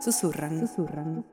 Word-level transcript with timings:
Susurran. 0.00 0.66
Susurran. 0.66 1.26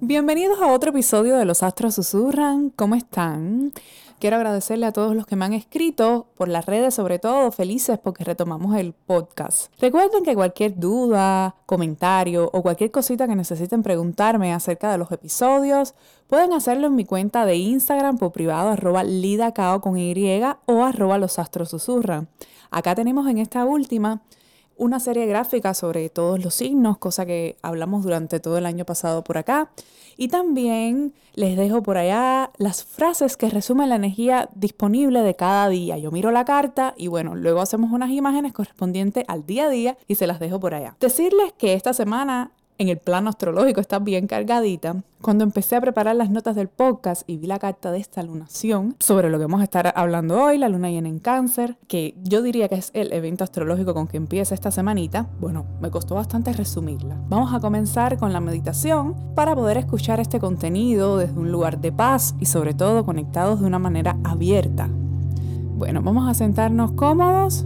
Bienvenidos 0.00 0.62
a 0.62 0.68
otro 0.68 0.90
episodio 0.90 1.36
de 1.36 1.44
Los 1.44 1.62
Astros 1.62 1.94
Susurran. 1.94 2.70
¿Cómo 2.70 2.94
están? 2.94 3.74
Quiero 4.18 4.36
agradecerle 4.36 4.86
a 4.86 4.92
todos 4.92 5.14
los 5.14 5.26
que 5.26 5.36
me 5.36 5.44
han 5.44 5.52
escrito 5.52 6.28
por 6.38 6.48
las 6.48 6.64
redes, 6.64 6.94
sobre 6.94 7.18
todo 7.18 7.52
felices 7.52 7.98
porque 7.98 8.24
retomamos 8.24 8.76
el 8.76 8.94
podcast. 8.94 9.70
Recuerden 9.78 10.24
que 10.24 10.34
cualquier 10.34 10.78
duda, 10.78 11.54
comentario 11.66 12.48
o 12.54 12.62
cualquier 12.62 12.90
cosita 12.90 13.28
que 13.28 13.36
necesiten 13.36 13.82
preguntarme 13.82 14.54
acerca 14.54 14.90
de 14.90 14.96
los 14.96 15.12
episodios, 15.12 15.94
pueden 16.28 16.54
hacerlo 16.54 16.86
en 16.86 16.94
mi 16.94 17.04
cuenta 17.04 17.44
de 17.44 17.56
Instagram 17.56 18.16
por 18.16 18.32
privado 18.32 18.70
arroba 18.70 19.04
lidacao 19.04 19.82
con 19.82 19.98
Y 19.98 20.40
o 20.64 20.82
arroba 20.82 21.18
los 21.18 21.38
astros 21.38 21.68
susurran. 21.68 22.28
Acá 22.70 22.94
tenemos 22.94 23.28
en 23.28 23.36
esta 23.36 23.66
última 23.66 24.22
una 24.76 25.00
serie 25.00 25.26
gráfica 25.26 25.74
sobre 25.74 26.08
todos 26.10 26.42
los 26.42 26.54
signos, 26.54 26.98
cosa 26.98 27.26
que 27.26 27.56
hablamos 27.62 28.02
durante 28.04 28.40
todo 28.40 28.58
el 28.58 28.66
año 28.66 28.84
pasado 28.84 29.24
por 29.24 29.38
acá. 29.38 29.70
Y 30.16 30.28
también 30.28 31.14
les 31.34 31.56
dejo 31.56 31.82
por 31.82 31.96
allá 31.96 32.50
las 32.58 32.84
frases 32.84 33.36
que 33.36 33.48
resumen 33.48 33.88
la 33.88 33.96
energía 33.96 34.50
disponible 34.54 35.22
de 35.22 35.34
cada 35.34 35.68
día. 35.68 35.98
Yo 35.98 36.10
miro 36.10 36.30
la 36.30 36.44
carta 36.44 36.94
y 36.96 37.08
bueno, 37.08 37.34
luego 37.34 37.60
hacemos 37.60 37.92
unas 37.92 38.10
imágenes 38.10 38.52
correspondientes 38.52 39.24
al 39.28 39.46
día 39.46 39.64
a 39.64 39.70
día 39.70 39.96
y 40.06 40.16
se 40.16 40.26
las 40.26 40.38
dejo 40.38 40.60
por 40.60 40.74
allá. 40.74 40.96
Decirles 41.00 41.52
que 41.56 41.74
esta 41.74 41.94
semana 41.94 42.50
en 42.82 42.88
el 42.88 42.98
plano 42.98 43.30
astrológico 43.30 43.80
está 43.80 44.00
bien 44.00 44.26
cargadita. 44.26 44.96
Cuando 45.20 45.44
empecé 45.44 45.76
a 45.76 45.80
preparar 45.80 46.16
las 46.16 46.30
notas 46.30 46.56
del 46.56 46.66
podcast 46.66 47.22
y 47.28 47.36
vi 47.36 47.46
la 47.46 47.60
carta 47.60 47.92
de 47.92 47.98
esta 47.98 48.24
lunación 48.24 48.96
sobre 48.98 49.30
lo 49.30 49.38
que 49.38 49.44
vamos 49.44 49.60
a 49.60 49.64
estar 49.64 49.92
hablando 49.94 50.42
hoy, 50.42 50.58
la 50.58 50.68
luna 50.68 50.90
llena 50.90 51.08
en 51.08 51.20
cáncer, 51.20 51.76
que 51.86 52.16
yo 52.24 52.42
diría 52.42 52.68
que 52.68 52.74
es 52.74 52.90
el 52.92 53.12
evento 53.12 53.44
astrológico 53.44 53.94
con 53.94 54.08
que 54.08 54.16
empieza 54.16 54.54
esta 54.54 54.72
semanita, 54.72 55.28
bueno, 55.40 55.64
me 55.80 55.92
costó 55.92 56.16
bastante 56.16 56.52
resumirla. 56.52 57.16
Vamos 57.28 57.54
a 57.54 57.60
comenzar 57.60 58.18
con 58.18 58.32
la 58.32 58.40
meditación 58.40 59.14
para 59.36 59.54
poder 59.54 59.76
escuchar 59.76 60.18
este 60.18 60.40
contenido 60.40 61.18
desde 61.18 61.38
un 61.38 61.52
lugar 61.52 61.80
de 61.80 61.92
paz 61.92 62.34
y 62.40 62.46
sobre 62.46 62.74
todo 62.74 63.06
conectados 63.06 63.60
de 63.60 63.66
una 63.66 63.78
manera 63.78 64.16
abierta. 64.24 64.88
Bueno, 65.76 66.02
vamos 66.02 66.28
a 66.28 66.34
sentarnos 66.34 66.92
cómodos, 66.92 67.64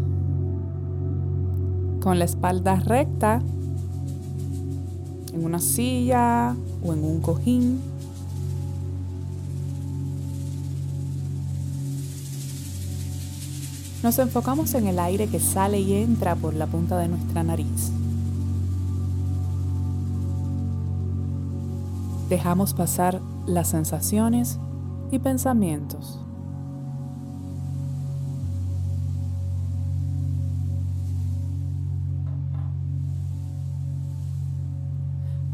con 2.02 2.18
la 2.18 2.26
espalda 2.26 2.76
recta 2.76 3.42
en 5.36 5.44
una 5.44 5.60
silla 5.60 6.56
o 6.84 6.92
en 6.92 7.04
un 7.04 7.20
cojín. 7.20 7.80
Nos 14.02 14.18
enfocamos 14.18 14.74
en 14.74 14.86
el 14.86 14.98
aire 14.98 15.26
que 15.28 15.40
sale 15.40 15.80
y 15.80 15.94
entra 15.94 16.36
por 16.36 16.54
la 16.54 16.66
punta 16.66 16.98
de 16.98 17.08
nuestra 17.08 17.42
nariz. 17.42 17.90
Dejamos 22.28 22.74
pasar 22.74 23.20
las 23.46 23.68
sensaciones 23.68 24.58
y 25.10 25.18
pensamientos. 25.18 26.18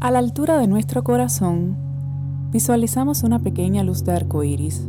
A 0.03 0.11
la 0.11 0.19
altura 0.19 0.57
de 0.57 0.67
nuestro 0.67 1.01
corazón, 1.05 1.77
visualizamos 2.51 3.23
una 3.23 3.39
pequeña 3.39 3.83
luz 3.83 4.03
de 4.03 4.11
arco 4.11 4.43
iris. 4.43 4.85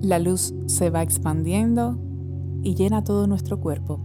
La 0.00 0.20
luz 0.20 0.54
se 0.66 0.90
va 0.90 1.02
expandiendo 1.02 1.98
y 2.62 2.76
llena 2.76 3.02
todo 3.02 3.26
nuestro 3.26 3.58
cuerpo. 3.58 3.98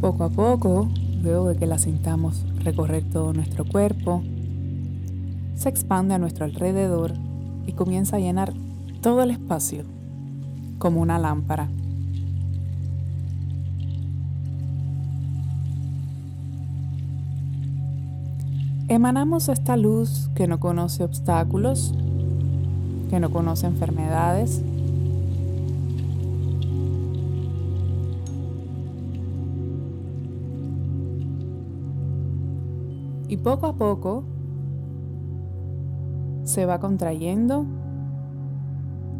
Poco 0.00 0.24
a 0.24 0.30
poco, 0.30 0.88
luego 1.22 1.50
de 1.50 1.56
que 1.56 1.66
la 1.66 1.78
sintamos 1.78 2.44
recorrer 2.64 3.04
todo 3.08 3.32
nuestro 3.32 3.64
cuerpo, 3.64 4.24
se 5.56 5.68
expande 5.68 6.14
a 6.14 6.18
nuestro 6.18 6.44
alrededor 6.44 7.14
y 7.66 7.72
comienza 7.72 8.16
a 8.16 8.20
llenar 8.20 8.52
todo 9.00 9.22
el 9.22 9.30
espacio 9.30 9.84
como 10.78 11.00
una 11.00 11.18
lámpara. 11.18 11.68
Emanamos 18.88 19.48
esta 19.48 19.76
luz 19.76 20.30
que 20.36 20.46
no 20.46 20.60
conoce 20.60 21.02
obstáculos, 21.02 21.92
que 23.10 23.18
no 23.18 23.30
conoce 23.30 23.66
enfermedades, 23.66 24.62
y 33.28 33.36
poco 33.38 33.66
a 33.66 33.72
poco 33.72 34.22
se 36.56 36.64
va 36.64 36.80
contrayendo 36.80 37.66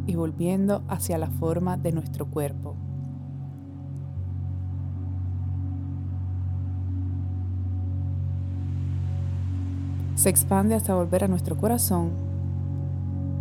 y 0.06 0.14
volviendo 0.14 0.82
hacia 0.88 1.18
la 1.18 1.28
forma 1.28 1.76
de 1.76 1.92
nuestro 1.92 2.24
cuerpo. 2.30 2.76
Se 10.14 10.30
expande 10.30 10.76
hasta 10.76 10.94
volver 10.94 11.24
a 11.24 11.28
nuestro 11.28 11.58
corazón 11.58 12.08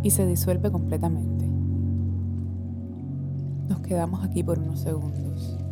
y 0.02 0.10
se 0.10 0.26
disuelve 0.26 0.70
completamente. 0.70 1.48
Nos 3.66 3.80
quedamos 3.80 4.22
aquí 4.22 4.42
por 4.42 4.58
unos 4.58 4.80
segundos. 4.80 5.65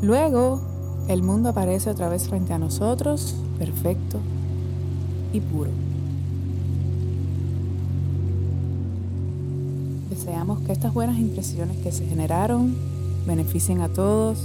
Luego, 0.00 0.60
el 1.08 1.22
mundo 1.22 1.48
aparece 1.48 1.90
otra 1.90 2.08
vez 2.08 2.28
frente 2.28 2.52
a 2.52 2.58
nosotros, 2.58 3.34
perfecto 3.58 4.18
y 5.32 5.40
puro. 5.40 5.70
Deseamos 10.10 10.60
que 10.60 10.72
estas 10.72 10.94
buenas 10.94 11.18
impresiones 11.18 11.76
que 11.78 11.90
se 11.90 12.06
generaron 12.06 12.76
beneficien 13.26 13.80
a 13.80 13.88
todos 13.88 14.38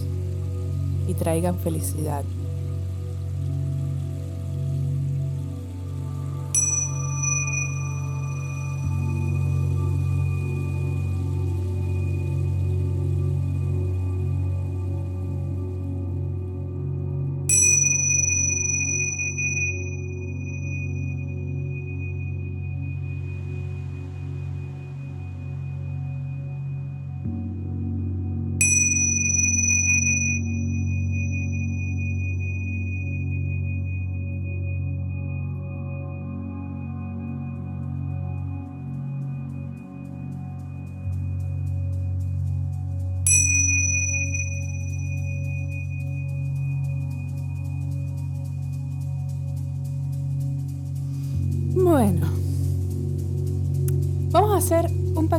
y 1.07 1.13
traigan 1.13 1.59
felicidad. 1.59 2.23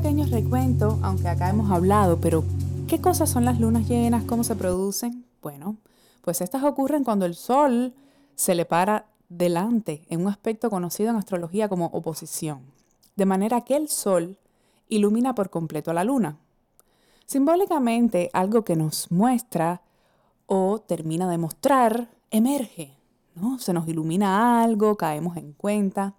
Pequeño 0.05 0.27
recuento, 0.27 0.99
aunque 1.01 1.29
acá 1.29 1.49
hemos 1.49 1.71
hablado, 1.71 2.21
pero 2.21 2.45
¿qué 2.87 3.01
cosas 3.01 3.31
son 3.31 3.47
las 3.47 3.59
lunas 3.59 3.89
llenas? 3.89 4.23
¿Cómo 4.25 4.45
se 4.45 4.55
producen? 4.55 5.25
Bueno, 5.41 5.79
pues 6.21 6.43
estas 6.43 6.63
ocurren 6.63 7.05
cuando 7.05 7.25
el 7.25 7.35
Sol 7.35 7.95
se 8.35 8.55
le 8.55 8.67
para 8.67 9.07
delante 9.31 10.05
en 10.11 10.21
un 10.21 10.29
aspecto 10.29 10.69
conocido 10.69 11.09
en 11.09 11.17
astrología 11.17 11.71
como 11.71 11.87
oposición, 11.87 12.61
de 13.17 13.25
manera 13.25 13.63
que 13.63 13.77
el 13.77 13.89
Sol 13.89 14.37
ilumina 14.91 15.35
por 15.35 15.49
completo 15.49 15.91
a 15.91 15.95
la 15.95 16.05
Luna. 16.05 16.37
Simbólicamente, 17.25 18.29
algo 18.35 18.63
que 18.63 18.77
nos 18.77 19.11
muestra 19.11 19.81
o 20.45 20.81
termina 20.81 21.31
de 21.31 21.39
mostrar 21.39 22.11
emerge, 22.31 22.95
¿no? 23.35 23.59
Se 23.59 23.73
nos 23.73 23.89
ilumina 23.89 24.63
algo, 24.63 24.97
caemos 24.99 25.39
en 25.39 25.55
cuenta. 25.55 26.13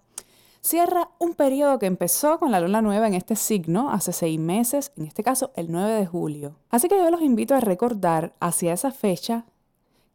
Cierra 0.66 1.12
un 1.20 1.36
periodo 1.36 1.78
que 1.78 1.86
empezó 1.86 2.40
con 2.40 2.50
la 2.50 2.60
luna 2.60 2.82
nueva 2.82 3.06
en 3.06 3.14
este 3.14 3.36
signo 3.36 3.92
hace 3.92 4.12
seis 4.12 4.40
meses, 4.40 4.92
en 4.98 5.06
este 5.06 5.22
caso 5.22 5.52
el 5.56 5.72
9 5.72 5.92
de 5.94 6.08
julio. 6.08 6.56
Así 6.72 6.88
que 6.88 6.98
yo 6.98 7.12
los 7.12 7.22
invito 7.22 7.54
a 7.54 7.60
recordar 7.60 8.34
hacia 8.40 8.74
esa 8.74 8.90
fecha 8.90 9.46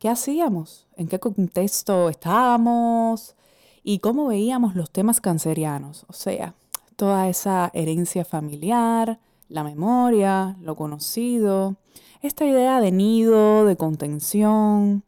qué 0.01 0.09
hacíamos, 0.09 0.89
en 0.97 1.07
qué 1.07 1.21
contexto 1.21 2.09
estábamos 2.09 3.37
y 3.85 4.01
cómo 4.01 4.27
veíamos 4.27 4.75
los 4.75 4.91
temas 4.91 5.21
cancerianos, 5.21 6.05
o 6.09 6.13
sea, 6.15 6.55
toda 6.97 7.29
esa 7.29 7.71
herencia 7.73 8.25
familiar, 8.25 9.21
la 9.49 9.63
memoria, 9.63 10.57
lo 10.63 10.75
conocido, 10.75 11.77
esta 12.23 12.45
idea 12.45 12.81
de 12.81 12.91
nido, 12.91 13.67
de 13.67 13.77
contención, 13.77 15.05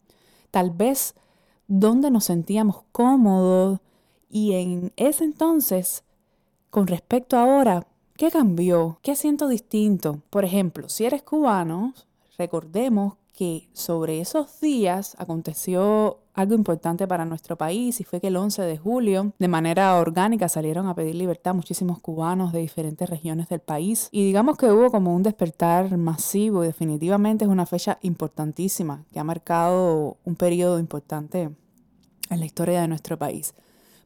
tal 0.53 0.71
vez 0.71 1.17
dónde 1.67 2.13
nos 2.13 2.27
sentíamos 2.27 2.85
cómodos 2.93 3.81
y 4.33 4.55
en 4.55 4.93
ese 4.97 5.25
entonces, 5.25 6.05
con 6.71 6.87
respecto 6.87 7.37
a 7.37 7.43
ahora, 7.43 7.87
¿qué 8.17 8.31
cambió? 8.31 8.99
¿Qué 9.03 9.15
siento 9.15 9.47
distinto? 9.47 10.23
Por 10.31 10.47
ejemplo, 10.47 10.89
si 10.89 11.05
eres 11.05 11.23
cubano, 11.23 11.93
recordemos 12.39 13.15
que 13.35 13.69
sobre 13.75 14.21
esos 14.21 14.59
días 14.59 15.17
aconteció 15.19 16.21
algo 16.33 16.55
importante 16.55 17.07
para 17.07 17.27
nuestro 17.27 17.57
país 17.57 18.01
y 18.01 18.05
fue 18.05 18.23
que 18.23 18.29
el 18.29 18.37
11 18.37 18.63
de 18.63 18.79
julio 18.79 19.33
de 19.39 19.49
manera 19.49 19.97
orgánica 19.97 20.49
salieron 20.49 20.87
a 20.87 20.95
pedir 20.95 21.15
libertad 21.15 21.55
muchísimos 21.55 21.99
cubanos 21.99 22.53
de 22.53 22.61
diferentes 22.61 23.11
regiones 23.11 23.51
del 23.51 23.61
país 23.61 24.09
y 24.13 24.25
digamos 24.25 24.57
que 24.57 24.71
hubo 24.71 24.91
como 24.91 25.15
un 25.15 25.23
despertar 25.23 25.95
masivo 25.99 26.65
y 26.65 26.69
definitivamente 26.69 27.45
es 27.45 27.51
una 27.51 27.67
fecha 27.67 27.99
importantísima 28.01 29.05
que 29.13 29.21
ha 29.21 29.25
marcado 29.25 30.17
un 30.25 30.37
periodo 30.37 30.79
importante 30.79 31.51
en 32.31 32.41
la 32.41 32.47
historia 32.47 32.81
de 32.81 32.89
nuestro 32.89 33.19
país. 33.19 33.55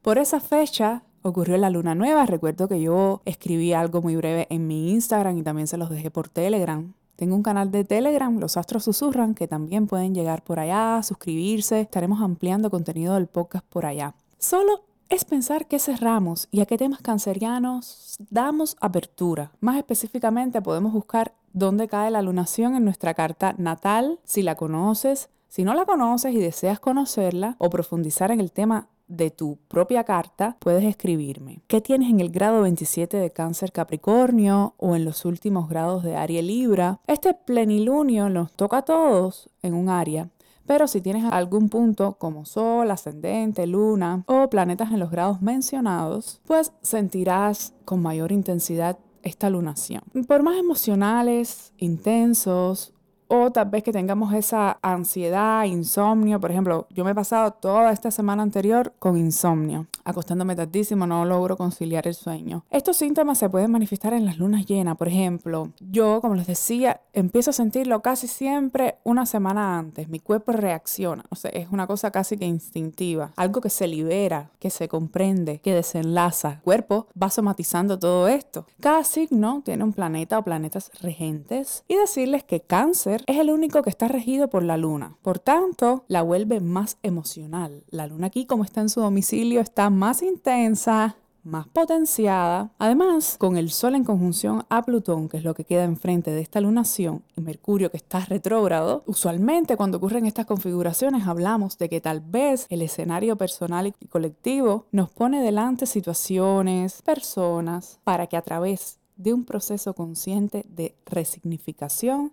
Por 0.07 0.19
esa 0.19 0.39
fecha 0.39 1.03
ocurrió 1.23 1.57
la 1.57 1.69
luna 1.69 1.97
nueva, 1.97 2.27
recuerdo 2.27 2.69
que 2.69 2.81
yo 2.81 3.23
escribí 3.25 3.73
algo 3.73 4.03
muy 4.03 4.15
breve 4.15 4.47
en 4.51 4.69
mi 4.69 4.93
Instagram 4.93 5.37
y 5.37 5.43
también 5.43 5.67
se 5.67 5.79
los 5.79 5.91
dejé 5.91 6.13
por 6.13 6.29
Telegram 6.29 6.95
tengo 7.17 7.35
un 7.35 7.43
canal 7.43 7.73
de 7.73 7.83
Telegram, 7.83 8.39
Los 8.39 8.57
Astros 8.57 8.85
Susurran, 8.85 9.35
que 9.35 9.49
también 9.49 9.89
pueden 9.89 10.15
llegar 10.15 10.45
por 10.45 10.61
allá, 10.61 11.03
suscribirse. 11.03 11.81
Estaremos 11.81 12.21
ampliando 12.21 12.71
contenido 12.71 13.15
del 13.15 13.27
podcast 13.27 13.65
por 13.67 13.87
allá. 13.87 14.15
Solo 14.39 14.85
es 15.09 15.25
pensar 15.25 15.67
qué 15.67 15.79
cerramos 15.79 16.47
y 16.53 16.61
a 16.61 16.67
qué 16.67 16.77
temas 16.77 17.01
cancerianos 17.01 18.17
damos 18.31 18.77
apertura. 18.81 19.51
Más 19.61 19.79
específicamente 19.79 20.61
podemos 20.61 20.93
buscar 20.93 21.35
dónde 21.53 21.89
cae 21.89 22.11
la 22.11 22.23
lunación 22.23 22.77
en 22.77 22.85
nuestra 22.85 23.15
carta 23.15 23.55
natal, 23.57 24.21
si 24.25 24.43
la 24.43 24.55
conoces. 24.55 25.31
Si 25.49 25.65
no 25.65 25.73
la 25.73 25.87
conoces 25.87 26.35
y 26.35 26.39
deseas 26.39 26.81
conocerla 26.81 27.57
o 27.59 27.71
profundizar 27.71 28.31
en 28.31 28.41
el 28.41 28.53
tema 28.53 28.89
de 29.09 29.31
tu 29.31 29.59
propia 29.69 30.05
carta, 30.05 30.57
puedes 30.59 30.85
escribirme. 30.85 31.61
¿Qué 31.67 31.81
tienes 31.81 32.11
en 32.11 32.21
el 32.21 32.31
grado 32.31 32.63
27 32.63 33.17
de 33.17 33.31
cáncer 33.31 33.73
Capricornio 33.73 34.75
o 34.79 34.97
en 34.97 35.05
los 35.05 35.25
últimos 35.25 35.69
grados 35.69 36.03
de 36.03 36.17
Aries 36.17 36.45
Libra? 36.45 37.01
Este 37.07 37.35
plenilunio 37.35 38.29
nos 38.29 38.53
toca 38.53 38.79
a 38.79 38.83
todos 38.83 39.49
en 39.63 39.75
un 39.75 39.89
área. 39.89 40.29
Pero 40.67 40.89
si 40.89 41.01
tienes 41.01 41.25
algún 41.25 41.69
punto 41.69 42.15
como 42.19 42.45
Sol, 42.45 42.91
ascendente, 42.91 43.67
luna 43.67 44.25
o 44.27 44.51
planetas 44.51 44.91
en 44.91 44.99
los 44.99 45.11
grados 45.11 45.41
mencionados, 45.41 46.41
pues 46.45 46.73
sentirás 46.83 47.73
con 47.85 48.03
mayor 48.03 48.33
intensidad 48.33 48.99
esta 49.23 49.49
lunación. 49.49 50.03
Por 50.27 50.43
más 50.43 50.57
emocionales, 50.57 51.73
intensos 51.79 52.93
o 53.29 53.51
tal 53.51 53.71
vez 53.71 53.83
que 53.83 53.93
tengamos 53.93 54.33
esa 54.35 54.79
ansiedad, 54.83 55.65
insomnio. 55.65 56.41
Por 56.41 56.51
ejemplo, 56.51 56.87
yo 56.91 57.05
me 57.05 57.11
he 57.11 57.15
pasado 57.15 57.53
toda 57.53 57.93
esta 57.93 58.11
semana 58.11 58.43
anterior 58.43 58.93
con 58.99 59.17
insomnio. 59.17 59.87
Acostándome 60.07 60.55
tardísimo, 60.55 61.05
no 61.05 61.25
logro 61.25 61.57
conciliar 61.57 62.07
el 62.07 62.15
sueño. 62.15 62.65
Estos 62.71 62.97
síntomas 62.97 63.39
se 63.39 63.51
pueden 63.51 63.73
manifestar 63.73 64.13
en 64.13 64.25
las 64.25 64.39
lunas 64.39 64.65
llenas. 64.65 64.97
Por 64.97 65.09
ejemplo, 65.09 65.73
yo, 65.81 66.21
como 66.21 66.37
les 66.37 66.47
decía, 66.47 67.01
empiezo 67.13 67.51
a 67.51 67.53
sentirlo 67.53 68.03
casi 68.03 68.29
siempre 68.29 68.99
una 69.03 69.27
semana 69.27 69.77
antes. 69.77 70.09
Mi 70.09 70.21
cuerpo 70.21 70.53
reacciona. 70.53 71.25
O 71.31 71.35
sea, 71.35 71.51
es 71.51 71.73
una 71.73 71.89
cosa 71.89 72.13
casi 72.13 72.37
que 72.37 72.47
instintiva. 72.47 73.33
Algo 73.35 73.61
que 73.61 73.69
se 73.69 73.89
libera, 73.89 74.53
que 74.61 74.71
se 74.71 74.87
comprende, 74.87 75.59
que 75.59 75.75
desenlaza. 75.75 76.53
El 76.53 76.61
cuerpo 76.61 77.09
va 77.21 77.29
somatizando 77.29 77.99
todo 77.99 78.29
esto. 78.29 78.65
Cada 78.79 79.03
signo 79.03 79.63
tiene 79.65 79.83
un 79.83 79.93
planeta 79.93 80.39
o 80.39 80.45
planetas 80.45 80.93
regentes. 81.01 81.83
Y 81.89 81.97
decirles 81.97 82.45
que 82.45 82.61
cáncer 82.61 83.25
es 83.27 83.39
el 83.39 83.51
único 83.51 83.83
que 83.83 83.91
está 83.91 84.07
regido 84.07 84.47
por 84.47 84.63
la 84.63 84.77
luna. 84.77 85.17
Por 85.23 85.41
tanto, 85.41 86.05
la 86.07 86.23
vuelve 86.23 86.61
más 86.61 86.99
emocional. 87.03 87.83
La 87.91 88.07
luna 88.07 88.29
aquí, 88.29 88.47
como 88.47 88.63
está 88.63 88.83
en 88.83 88.89
su 88.89 89.01
domicilio, 89.01 89.61
está 89.61 89.91
más 89.97 90.23
intensa, 90.23 91.17
más 91.43 91.69
potenciada. 91.69 92.71
Además, 92.79 93.37
con 93.39 93.57
el 93.57 93.71
Sol 93.71 93.95
en 93.95 94.05
conjunción 94.05 94.65
a 94.69 94.85
Plutón, 94.85 95.29
que 95.29 95.39
es 95.39 95.45
lo 95.45 95.55
que 95.55 95.65
queda 95.65 95.85
enfrente 95.85 96.33
de 96.33 96.41
esta 96.41 96.61
lunación, 96.61 97.23
y 97.37 97.41
Mercurio 97.41 97.91
que 97.91 97.97
está 97.97 98.21
retrógrado, 98.21 99.05
usualmente 99.07 99.77
cuando 99.77 99.97
ocurren 99.97 100.27
estas 100.27 100.47
configuraciones 100.47 101.27
hablamos 101.27 101.79
de 101.79 101.89
que 101.89 102.01
tal 102.01 102.21
vez 102.21 102.67
el 102.69 102.83
escenario 102.83 103.37
personal 103.37 103.87
y 103.99 104.07
colectivo 104.07 104.87
nos 104.93 105.11
pone 105.11 105.41
delante 105.41 105.87
situaciones, 105.87 107.01
personas, 107.03 108.01
para 108.05 108.27
que 108.27 108.37
a 108.37 108.43
través 108.43 108.99
de 109.17 109.33
un 109.33 109.45
proceso 109.45 109.95
consciente 109.95 110.67
de 110.69 110.95
resignificación 111.07 112.33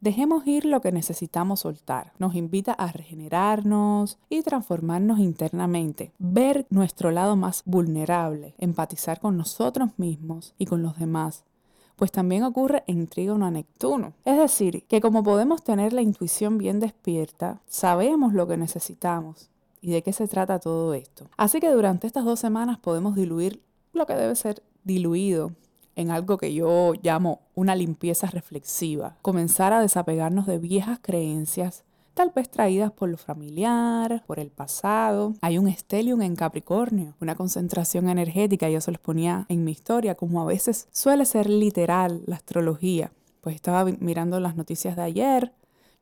Dejemos 0.00 0.46
ir 0.46 0.64
lo 0.64 0.80
que 0.80 0.92
necesitamos 0.92 1.60
soltar. 1.60 2.12
Nos 2.18 2.34
invita 2.34 2.72
a 2.72 2.90
regenerarnos 2.90 4.18
y 4.30 4.40
transformarnos 4.40 5.18
internamente, 5.18 6.12
ver 6.18 6.66
nuestro 6.70 7.10
lado 7.10 7.36
más 7.36 7.62
vulnerable, 7.66 8.54
empatizar 8.56 9.20
con 9.20 9.36
nosotros 9.36 9.90
mismos 9.98 10.54
y 10.56 10.64
con 10.64 10.82
los 10.82 10.98
demás, 10.98 11.44
pues 11.96 12.10
también 12.12 12.44
ocurre 12.44 12.82
en 12.86 13.08
Trígono 13.08 13.44
a 13.44 13.50
Neptuno. 13.50 14.14
Es 14.24 14.38
decir, 14.38 14.84
que 14.88 15.02
como 15.02 15.22
podemos 15.22 15.62
tener 15.62 15.92
la 15.92 16.00
intuición 16.00 16.56
bien 16.56 16.80
despierta, 16.80 17.60
sabemos 17.66 18.32
lo 18.32 18.48
que 18.48 18.56
necesitamos 18.56 19.50
y 19.82 19.90
de 19.90 20.02
qué 20.02 20.14
se 20.14 20.28
trata 20.28 20.60
todo 20.60 20.94
esto. 20.94 21.26
Así 21.36 21.60
que 21.60 21.68
durante 21.68 22.06
estas 22.06 22.24
dos 22.24 22.40
semanas 22.40 22.78
podemos 22.78 23.16
diluir 23.16 23.62
lo 23.92 24.06
que 24.06 24.14
debe 24.14 24.34
ser 24.34 24.62
diluido 24.82 25.52
en 26.00 26.10
algo 26.10 26.38
que 26.38 26.52
yo 26.52 26.94
llamo 27.02 27.40
una 27.54 27.74
limpieza 27.74 28.26
reflexiva. 28.28 29.16
Comenzar 29.22 29.72
a 29.72 29.80
desapegarnos 29.80 30.46
de 30.46 30.58
viejas 30.58 30.98
creencias 31.00 31.84
tal 32.20 32.32
vez 32.34 32.50
traídas 32.50 32.92
por 32.92 33.08
lo 33.08 33.16
familiar, 33.16 34.22
por 34.26 34.38
el 34.38 34.50
pasado. 34.50 35.34
Hay 35.40 35.56
un 35.56 35.68
estelium 35.68 36.20
en 36.20 36.36
Capricornio, 36.36 37.14
una 37.20 37.34
concentración 37.34 38.10
energética, 38.10 38.68
yo 38.68 38.80
se 38.82 38.90
los 38.90 39.00
ponía 39.00 39.46
en 39.48 39.64
mi 39.64 39.72
historia, 39.72 40.14
como 40.14 40.42
a 40.42 40.44
veces 40.44 40.86
suele 40.92 41.24
ser 41.24 41.48
literal 41.48 42.22
la 42.26 42.36
astrología. 42.36 43.10
Pues 43.40 43.54
estaba 43.54 43.86
mirando 44.00 44.38
las 44.38 44.54
noticias 44.54 44.96
de 44.96 45.02
ayer 45.02 45.52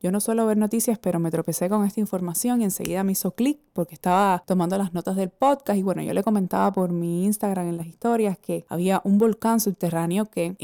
yo 0.01 0.13
no 0.13 0.21
suelo 0.21 0.47
ver 0.47 0.57
noticias, 0.57 0.99
pero 0.99 1.19
me 1.19 1.31
tropecé 1.31 1.69
con 1.69 1.85
esta 1.85 2.01
información 2.01 2.61
y 2.61 2.65
enseguida 2.65 3.03
me 3.05 3.13
hizo 3.13 3.33
clic 3.33 3.59
porque 3.73 3.95
estaba 3.95 4.43
tomando 4.47 4.79
las 4.79 4.93
notas 4.93 5.17
del 5.17 5.31
podcast 5.31 5.79
y 5.79 5.83
bueno, 5.83 6.03
yo 6.03 6.15
le 6.15 6.23
comentaba 6.23 6.73
por 6.73 6.93
mi 6.93 7.25
Instagram 7.25 7.69
en 7.69 7.77
las 7.77 7.87
historias 7.87 8.39
que 8.39 8.65
había 8.69 9.01
un 9.05 9.19
volcán 9.19 9.61
subterráneo 9.61 10.27
que 10.27 10.57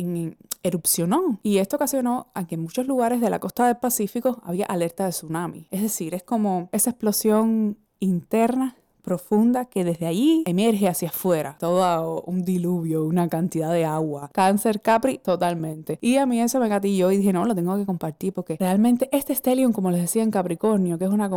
erupcionó 0.62 1.40
y 1.42 1.58
esto 1.58 1.76
ocasionó 1.76 2.28
a 2.34 2.46
que 2.46 2.54
en 2.54 2.62
muchos 2.62 2.86
lugares 2.86 3.20
de 3.20 3.30
la 3.30 3.40
costa 3.40 3.66
del 3.66 3.76
Pacífico 3.76 4.40
había 4.44 4.66
alerta 4.66 5.04
de 5.04 5.10
tsunami. 5.10 5.66
Es 5.70 5.82
decir, 5.82 6.14
es 6.14 6.22
como 6.22 6.68
esa 6.72 6.90
explosión 6.90 7.78
interna 7.98 8.76
profunda 9.04 9.66
que 9.66 9.84
desde 9.84 10.06
allí 10.06 10.42
emerge 10.46 10.88
hacia 10.88 11.10
afuera. 11.10 11.56
Todo 11.60 12.22
un 12.22 12.44
diluvio, 12.44 13.04
una 13.04 13.28
cantidad 13.28 13.72
de 13.72 13.84
agua. 13.84 14.30
Cáncer 14.32 14.80
Capri, 14.80 15.18
totalmente. 15.18 15.98
Y 16.00 16.16
a 16.16 16.26
mí 16.26 16.40
eso 16.40 16.58
me 16.58 16.68
gatilló 16.68 17.12
y 17.12 17.18
dije, 17.18 17.32
no, 17.32 17.44
lo 17.44 17.54
tengo 17.54 17.76
que 17.76 17.86
compartir 17.86 18.32
porque 18.32 18.56
realmente 18.58 19.08
este 19.12 19.34
stellium, 19.34 19.72
como 19.72 19.90
les 19.90 20.00
decía 20.00 20.22
en 20.22 20.30
Capricornio, 20.30 20.98
que 20.98 21.04
es 21.04 21.10
una, 21.10 21.28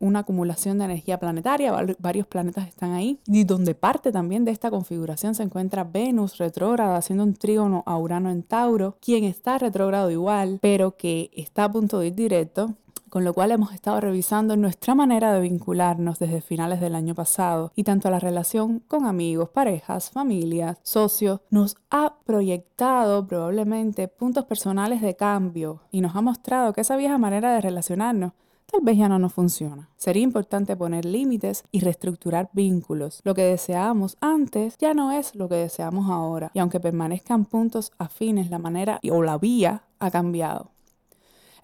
una 0.00 0.20
acumulación 0.20 0.78
de 0.78 0.86
energía 0.86 1.18
planetaria, 1.18 1.74
varios 1.98 2.26
planetas 2.26 2.68
están 2.68 2.92
ahí, 2.92 3.18
y 3.26 3.44
donde 3.44 3.74
parte 3.74 4.12
también 4.12 4.44
de 4.44 4.52
esta 4.52 4.70
configuración 4.70 5.34
se 5.34 5.42
encuentra 5.42 5.84
Venus 5.84 6.38
retrógrada 6.38 6.96
haciendo 6.96 7.24
un 7.24 7.34
trígono 7.34 7.82
a 7.86 7.98
Urano 7.98 8.30
en 8.30 8.42
Tauro, 8.42 8.96
quien 9.00 9.24
está 9.24 9.58
retrógrado 9.58 10.10
igual, 10.10 10.58
pero 10.62 10.96
que 10.96 11.30
está 11.34 11.64
a 11.64 11.72
punto 11.72 11.98
de 11.98 12.08
ir 12.08 12.14
directo 12.14 12.74
con 13.16 13.24
lo 13.24 13.32
cual 13.32 13.50
hemos 13.50 13.72
estado 13.72 13.98
revisando 13.98 14.58
nuestra 14.58 14.94
manera 14.94 15.32
de 15.32 15.40
vincularnos 15.40 16.18
desde 16.18 16.42
finales 16.42 16.82
del 16.82 16.94
año 16.94 17.14
pasado 17.14 17.72
y 17.74 17.82
tanto 17.82 18.10
la 18.10 18.20
relación 18.20 18.80
con 18.80 19.06
amigos, 19.06 19.48
parejas, 19.48 20.10
familias, 20.10 20.76
socios, 20.82 21.40
nos 21.48 21.76
ha 21.88 22.16
proyectado 22.26 23.26
probablemente 23.26 24.06
puntos 24.08 24.44
personales 24.44 25.00
de 25.00 25.16
cambio 25.16 25.80
y 25.90 26.02
nos 26.02 26.14
ha 26.14 26.20
mostrado 26.20 26.74
que 26.74 26.82
esa 26.82 26.98
vieja 26.98 27.16
manera 27.16 27.54
de 27.54 27.62
relacionarnos 27.62 28.32
tal 28.70 28.82
vez 28.82 28.98
ya 28.98 29.08
no 29.08 29.18
nos 29.18 29.32
funciona. 29.32 29.88
Sería 29.96 30.22
importante 30.22 30.76
poner 30.76 31.06
límites 31.06 31.64
y 31.72 31.80
reestructurar 31.80 32.50
vínculos. 32.52 33.22
Lo 33.24 33.34
que 33.34 33.44
deseábamos 33.44 34.18
antes 34.20 34.76
ya 34.76 34.92
no 34.92 35.10
es 35.10 35.34
lo 35.34 35.48
que 35.48 35.54
deseamos 35.54 36.10
ahora. 36.10 36.50
Y 36.52 36.58
aunque 36.58 36.80
permanezcan 36.80 37.46
puntos 37.46 37.92
afines, 37.96 38.50
la 38.50 38.58
manera 38.58 39.00
o 39.10 39.22
la 39.22 39.38
vía 39.38 39.84
ha 40.00 40.10
cambiado. 40.10 40.75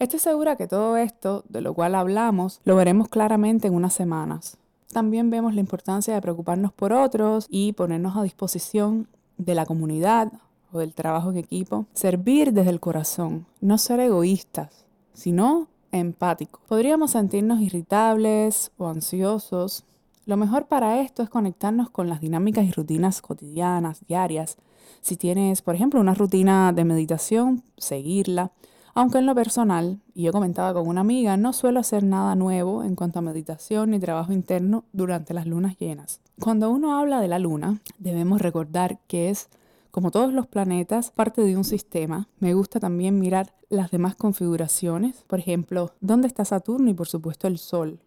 Estoy 0.03 0.19
segura 0.19 0.57
que 0.57 0.67
todo 0.67 0.97
esto, 0.97 1.45
de 1.49 1.61
lo 1.61 1.75
cual 1.75 1.95
hablamos, 1.95 2.61
lo 2.65 2.75
veremos 2.75 3.07
claramente 3.07 3.69
en 3.69 3.75
unas 3.75 3.95
semanas. 3.95 4.57
También 4.93 5.31
vemos 5.31 5.55
la 5.55 5.61
importancia 5.61 6.13
de 6.13 6.21
preocuparnos 6.21 6.73
por 6.73 6.93
otros 6.93 7.47
y 7.49 7.73
ponernos 7.75 8.17
a 8.17 8.25
disposición 8.25 9.07
de 9.39 9.55
la 9.55 9.65
comunidad 9.65 10.33
o 10.73 10.81
del 10.81 10.93
trabajo 10.93 11.31
en 11.31 11.37
equipo. 11.37 11.87
Servir 11.93 12.53
desde 12.53 12.71
el 12.71 12.81
corazón, 12.81 13.47
no 13.61 13.79
ser 13.79 14.01
egoístas, 14.01 14.87
sino 15.15 15.69
empático. 15.93 16.59
Podríamos 16.67 17.13
sentirnos 17.13 17.61
irritables 17.61 18.73
o 18.79 18.89
ansiosos. 18.89 19.85
Lo 20.27 20.37
mejor 20.37 20.67
para 20.67 21.01
esto 21.01 21.23
es 21.23 21.31
conectarnos 21.31 21.91
con 21.91 22.09
las 22.09 22.21
dinámicas 22.21 22.65
y 22.65 22.73
rutinas 22.73 23.23
cotidianas, 23.23 24.05
diarias. 24.09 24.57
Si 25.01 25.17
tienes, 25.17 25.63
por 25.63 25.77
ejemplo, 25.77 26.01
una 26.01 26.15
rutina 26.15 26.73
de 26.73 26.85
meditación, 26.85 27.63
seguirla. 27.77 28.51
Aunque 28.95 29.19
en 29.19 29.27
lo 29.27 29.35
personal, 29.35 30.01
y 30.15 30.25
yo 30.25 30.33
comentaba 30.33 30.75
con 30.75 30.87
una 30.87 31.01
amiga, 31.01 31.39
no 31.39 31.55
suelo 31.55 31.81
hacer 31.81 32.05
nada 32.05 32.35
nuevo 32.35 32.85
en 32.85 32.95
cuanto 32.95 33.21
a 33.21 33.23
meditación 33.23 33.91
ni 33.91 33.99
trabajo 33.99 34.33
interno 34.33 34.85
durante 34.93 35.33
las 35.33 35.47
lunas 35.47 35.79
llenas. 35.79 36.21
Cuando 36.39 36.71
uno 36.71 36.99
habla 36.99 37.21
de 37.21 37.29
la 37.29 37.39
luna, 37.39 37.81
debemos 37.99 38.43
recordar 38.43 38.99
que 39.07 39.31
es 39.31 39.49
como 39.91 40.11
todos 40.11 40.33
los 40.33 40.47
planetas, 40.47 41.11
parte 41.11 41.43
de 41.43 41.57
un 41.57 41.65
sistema. 41.65 42.29
Me 42.39 42.55
gusta 42.55 42.81
también 42.81 43.19
mirar 43.19 43.55
las 43.69 43.91
demás 43.91 44.15
configuraciones. 44.15 45.25
Por 45.27 45.39
ejemplo, 45.39 45.93
¿dónde 46.01 46.29
está 46.29 46.45
Saturno? 46.45 46.91
Y 46.91 46.95
por 46.95 47.09
supuesto 47.09 47.47
el 47.47 47.59
Sol. 47.59 48.01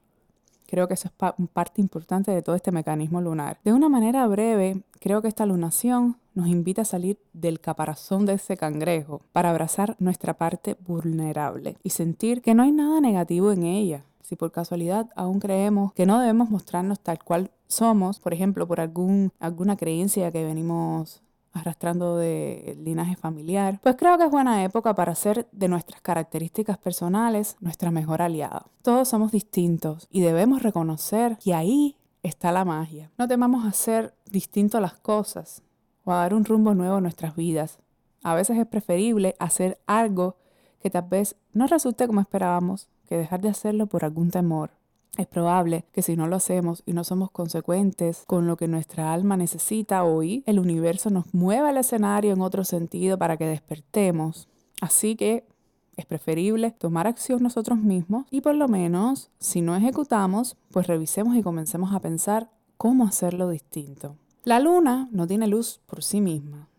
Creo 0.67 0.87
que 0.87 0.95
eso 0.95 1.07
es 1.07 1.47
parte 1.47 1.81
importante 1.81 2.31
de 2.31 2.41
todo 2.41 2.55
este 2.55 2.71
mecanismo 2.71 3.21
lunar. 3.21 3.59
De 3.63 3.71
una 3.71 3.87
manera 3.87 4.25
breve, 4.27 4.81
creo 4.99 5.21
que 5.21 5.27
esta 5.27 5.45
lunación 5.45 6.17
nos 6.35 6.47
invita 6.47 6.83
a 6.83 6.85
salir 6.85 7.17
del 7.33 7.59
caparazón 7.59 8.25
de 8.25 8.33
ese 8.33 8.57
cangrejo 8.57 9.21
para 9.31 9.49
abrazar 9.49 9.95
nuestra 9.99 10.35
parte 10.35 10.77
vulnerable 10.85 11.77
y 11.81 11.89
sentir 11.89 12.41
que 12.41 12.53
no 12.53 12.63
hay 12.63 12.71
nada 12.71 13.01
negativo 13.01 13.51
en 13.51 13.63
ella. 13.63 14.05
Si 14.21 14.35
por 14.35 14.51
casualidad 14.51 15.09
aún 15.15 15.39
creemos 15.39 15.93
que 15.93 16.05
no 16.05 16.19
debemos 16.19 16.49
mostrarnos 16.49 16.99
tal 16.99 17.23
cual 17.23 17.51
somos, 17.67 18.19
por 18.19 18.33
ejemplo, 18.33 18.67
por 18.67 18.79
algún, 18.79 19.31
alguna 19.39 19.77
creencia 19.77 20.31
que 20.31 20.43
venimos 20.43 21.21
arrastrando 21.53 22.17
de 22.17 22.77
linaje 22.83 23.15
familiar, 23.15 23.79
pues 23.81 23.95
creo 23.95 24.17
que 24.17 24.25
es 24.25 24.31
buena 24.31 24.63
época 24.63 24.93
para 24.93 25.13
hacer 25.13 25.47
de 25.53 25.69
nuestras 25.69 26.01
características 26.01 26.77
personales 26.77 27.55
nuestra 27.61 27.91
mejor 27.91 28.21
aliada. 28.21 28.65
Todos 28.81 29.07
somos 29.07 29.31
distintos 29.31 30.07
y 30.11 30.19
debemos 30.19 30.63
reconocer 30.63 31.37
que 31.37 31.53
ahí 31.53 31.95
está 32.23 32.51
la 32.51 32.65
magia. 32.65 33.11
No 33.17 33.27
temamos 33.27 33.65
hacer 33.65 34.13
distinto 34.29 34.81
las 34.81 34.95
cosas 34.95 35.63
o 36.05 36.13
a 36.13 36.17
dar 36.17 36.33
un 36.33 36.45
rumbo 36.45 36.74
nuevo 36.74 36.95
a 36.95 37.01
nuestras 37.01 37.35
vidas. 37.35 37.79
A 38.24 38.33
veces 38.33 38.57
es 38.57 38.65
preferible 38.65 39.35
hacer 39.39 39.79
algo 39.85 40.38
que 40.79 40.89
tal 40.89 41.09
vez 41.09 41.35
no 41.51 41.67
resulte 41.67 42.07
como 42.07 42.21
esperábamos 42.21 42.88
que 43.09 43.17
dejar 43.17 43.41
de 43.41 43.50
hacerlo 43.50 43.88
por 43.88 44.05
algún 44.05 44.31
temor 44.31 44.71
es 45.17 45.27
probable 45.27 45.85
que 45.91 46.01
si 46.01 46.15
no 46.15 46.27
lo 46.27 46.35
hacemos 46.35 46.83
y 46.85 46.93
no 46.93 47.03
somos 47.03 47.31
consecuentes 47.31 48.24
con 48.27 48.47
lo 48.47 48.57
que 48.57 48.67
nuestra 48.67 49.13
alma 49.13 49.38
necesita 49.38 50.03
hoy, 50.03 50.43
el 50.45 50.59
universo 50.59 51.09
nos 51.09 51.33
mueva 51.33 51.69
el 51.69 51.77
escenario 51.77 52.33
en 52.33 52.41
otro 52.41 52.63
sentido 52.63 53.17
para 53.17 53.38
que 53.38 53.45
despertemos. 53.45 54.50
Así 54.81 55.15
que 55.15 55.47
es 55.95 56.05
preferible 56.05 56.71
tomar 56.71 57.07
acción 57.07 57.41
nosotros 57.41 57.79
mismos 57.79 58.25
y 58.29 58.41
por 58.41 58.55
lo 58.55 58.67
menos, 58.67 59.29
si 59.39 59.62
no 59.62 59.75
ejecutamos, 59.75 60.57
pues 60.71 60.88
revisemos 60.88 61.35
y 61.38 61.43
comencemos 61.43 61.93
a 61.93 62.01
pensar 62.01 62.50
cómo 62.77 63.05
hacerlo 63.05 63.50
distinto. 63.50 64.17
La 64.45 64.59
luna 64.59 65.09
no 65.11 65.25
tiene 65.25 65.47
luz 65.47 65.81
por 65.87 66.03
sí 66.03 66.21
misma, 66.21 66.69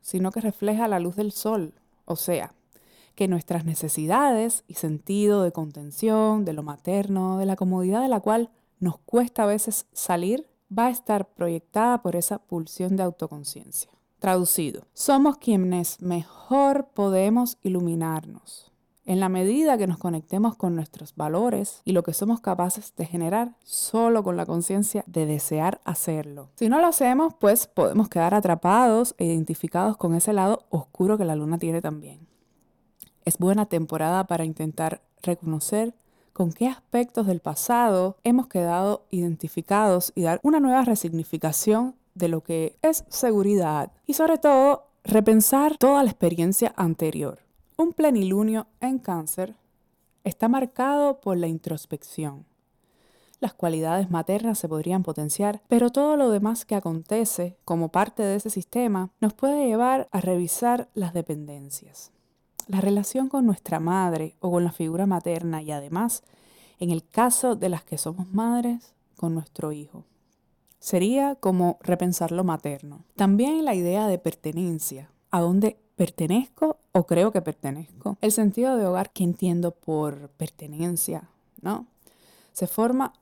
sino 0.00 0.32
que 0.32 0.40
refleja 0.40 0.88
la 0.88 0.98
luz 0.98 1.14
del 1.14 1.30
sol, 1.30 1.72
o 2.04 2.16
sea, 2.16 2.52
que 3.14 3.28
nuestras 3.28 3.64
necesidades 3.64 4.64
y 4.66 4.74
sentido 4.74 5.44
de 5.44 5.52
contención, 5.52 6.44
de 6.44 6.52
lo 6.52 6.64
materno, 6.64 7.38
de 7.38 7.46
la 7.46 7.54
comodidad 7.54 8.02
de 8.02 8.08
la 8.08 8.18
cual 8.18 8.50
nos 8.80 8.98
cuesta 8.98 9.44
a 9.44 9.46
veces 9.46 9.86
salir, 9.92 10.48
va 10.76 10.86
a 10.86 10.90
estar 10.90 11.28
proyectada 11.28 12.02
por 12.02 12.16
esa 12.16 12.38
pulsión 12.40 12.96
de 12.96 13.04
autoconciencia. 13.04 13.92
Traducido, 14.18 14.88
somos 14.92 15.38
quienes 15.38 16.02
mejor 16.02 16.88
podemos 16.92 17.56
iluminarnos 17.62 18.71
en 19.04 19.20
la 19.20 19.28
medida 19.28 19.76
que 19.78 19.86
nos 19.86 19.98
conectemos 19.98 20.56
con 20.56 20.76
nuestros 20.76 21.14
valores 21.16 21.82
y 21.84 21.92
lo 21.92 22.02
que 22.02 22.12
somos 22.12 22.40
capaces 22.40 22.94
de 22.96 23.06
generar 23.06 23.56
solo 23.64 24.22
con 24.22 24.36
la 24.36 24.46
conciencia 24.46 25.04
de 25.06 25.26
desear 25.26 25.80
hacerlo. 25.84 26.50
Si 26.56 26.68
no 26.68 26.80
lo 26.80 26.86
hacemos, 26.86 27.34
pues 27.34 27.66
podemos 27.66 28.08
quedar 28.08 28.34
atrapados 28.34 29.14
e 29.18 29.26
identificados 29.26 29.96
con 29.96 30.14
ese 30.14 30.32
lado 30.32 30.64
oscuro 30.70 31.18
que 31.18 31.24
la 31.24 31.36
luna 31.36 31.58
tiene 31.58 31.80
también. 31.80 32.26
Es 33.24 33.38
buena 33.38 33.66
temporada 33.66 34.24
para 34.26 34.44
intentar 34.44 35.02
reconocer 35.22 35.94
con 36.32 36.52
qué 36.52 36.68
aspectos 36.68 37.26
del 37.26 37.40
pasado 37.40 38.16
hemos 38.24 38.46
quedado 38.46 39.06
identificados 39.10 40.12
y 40.14 40.22
dar 40.22 40.40
una 40.42 40.60
nueva 40.60 40.82
resignificación 40.82 41.94
de 42.14 42.28
lo 42.28 42.42
que 42.42 42.78
es 42.82 43.04
seguridad 43.08 43.92
y 44.06 44.14
sobre 44.14 44.38
todo 44.38 44.88
repensar 45.04 45.76
toda 45.78 46.02
la 46.04 46.10
experiencia 46.10 46.72
anterior. 46.76 47.41
Un 47.76 47.92
plenilunio 47.92 48.66
en 48.80 48.98
cáncer 48.98 49.54
está 50.24 50.48
marcado 50.48 51.20
por 51.20 51.36
la 51.36 51.46
introspección. 51.46 52.44
Las 53.40 53.54
cualidades 53.54 54.10
maternas 54.10 54.58
se 54.58 54.68
podrían 54.68 55.02
potenciar, 55.02 55.62
pero 55.68 55.90
todo 55.90 56.16
lo 56.16 56.30
demás 56.30 56.64
que 56.64 56.76
acontece 56.76 57.56
como 57.64 57.88
parte 57.88 58.22
de 58.22 58.36
ese 58.36 58.50
sistema 58.50 59.10
nos 59.20 59.34
puede 59.34 59.66
llevar 59.66 60.08
a 60.12 60.20
revisar 60.20 60.88
las 60.94 61.12
dependencias 61.12 62.12
la 62.68 62.80
relación 62.80 63.28
con 63.28 63.46
nuestra 63.46 63.80
madre 63.80 64.36
o 64.40 64.50
con 64.50 64.64
la 64.64 64.72
figura 64.72 65.06
materna 65.06 65.62
y 65.62 65.70
además, 65.70 66.22
en 66.78 66.90
el 66.90 67.06
caso 67.06 67.56
de 67.56 67.68
las 67.68 67.84
que 67.84 67.98
somos 67.98 68.32
madres, 68.32 68.94
con 69.16 69.34
nuestro 69.34 69.72
hijo. 69.72 70.04
Sería 70.78 71.36
como 71.36 71.78
repensar 71.80 72.32
lo 72.32 72.42
materno. 72.42 73.04
También 73.14 73.64
la 73.64 73.74
idea 73.74 74.08
de 74.08 74.18
pertenencia. 74.18 75.10
¿A 75.30 75.40
dónde 75.40 75.78
pertenezco 75.94 76.78
o 76.92 77.04
creo 77.04 77.32
que 77.32 77.42
pertenezco? 77.42 78.16
El 78.20 78.32
sentido 78.32 78.76
de 78.76 78.86
hogar 78.86 79.10
que 79.10 79.24
entiendo 79.24 79.72
por 79.72 80.28
pertenencia, 80.30 81.28
¿no? 81.60 81.86
Se 82.52 82.66
forma 82.66 83.14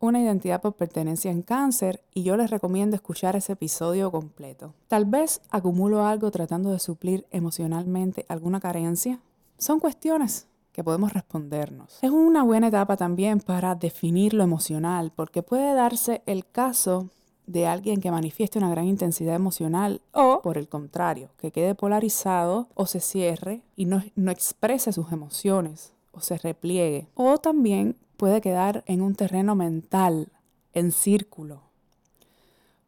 una 0.00 0.20
identidad 0.20 0.60
por 0.60 0.74
pertenencia 0.74 1.30
en 1.30 1.42
cáncer 1.42 2.02
y 2.14 2.22
yo 2.22 2.36
les 2.36 2.50
recomiendo 2.50 2.94
escuchar 2.94 3.34
ese 3.34 3.54
episodio 3.54 4.12
completo. 4.12 4.74
Tal 4.86 5.04
vez 5.04 5.40
acumulo 5.50 6.06
algo 6.06 6.30
tratando 6.30 6.70
de 6.70 6.78
suplir 6.78 7.26
emocionalmente 7.32 8.24
alguna 8.28 8.60
carencia. 8.60 9.18
Son 9.58 9.80
cuestiones 9.80 10.46
que 10.72 10.84
podemos 10.84 11.12
respondernos. 11.12 11.98
Es 12.02 12.10
una 12.10 12.44
buena 12.44 12.68
etapa 12.68 12.96
también 12.96 13.40
para 13.40 13.74
definir 13.74 14.34
lo 14.34 14.44
emocional 14.44 15.10
porque 15.14 15.42
puede 15.42 15.74
darse 15.74 16.22
el 16.26 16.46
caso 16.46 17.10
de 17.48 17.66
alguien 17.66 18.00
que 18.00 18.10
manifieste 18.10 18.58
una 18.58 18.70
gran 18.70 18.86
intensidad 18.86 19.34
emocional 19.34 20.02
o, 20.12 20.40
por 20.42 20.58
el 20.58 20.68
contrario, 20.68 21.30
que 21.38 21.50
quede 21.50 21.74
polarizado 21.74 22.68
o 22.74 22.86
se 22.86 23.00
cierre 23.00 23.62
y 23.74 23.86
no, 23.86 24.04
no 24.14 24.30
exprese 24.30 24.92
sus 24.92 25.10
emociones 25.12 25.94
o 26.12 26.20
se 26.20 26.36
repliegue. 26.38 27.08
O 27.14 27.38
también 27.38 27.96
puede 28.18 28.42
quedar 28.42 28.84
en 28.86 29.00
un 29.00 29.14
terreno 29.14 29.54
mental, 29.54 30.28
en 30.74 30.92
círculo. 30.92 31.62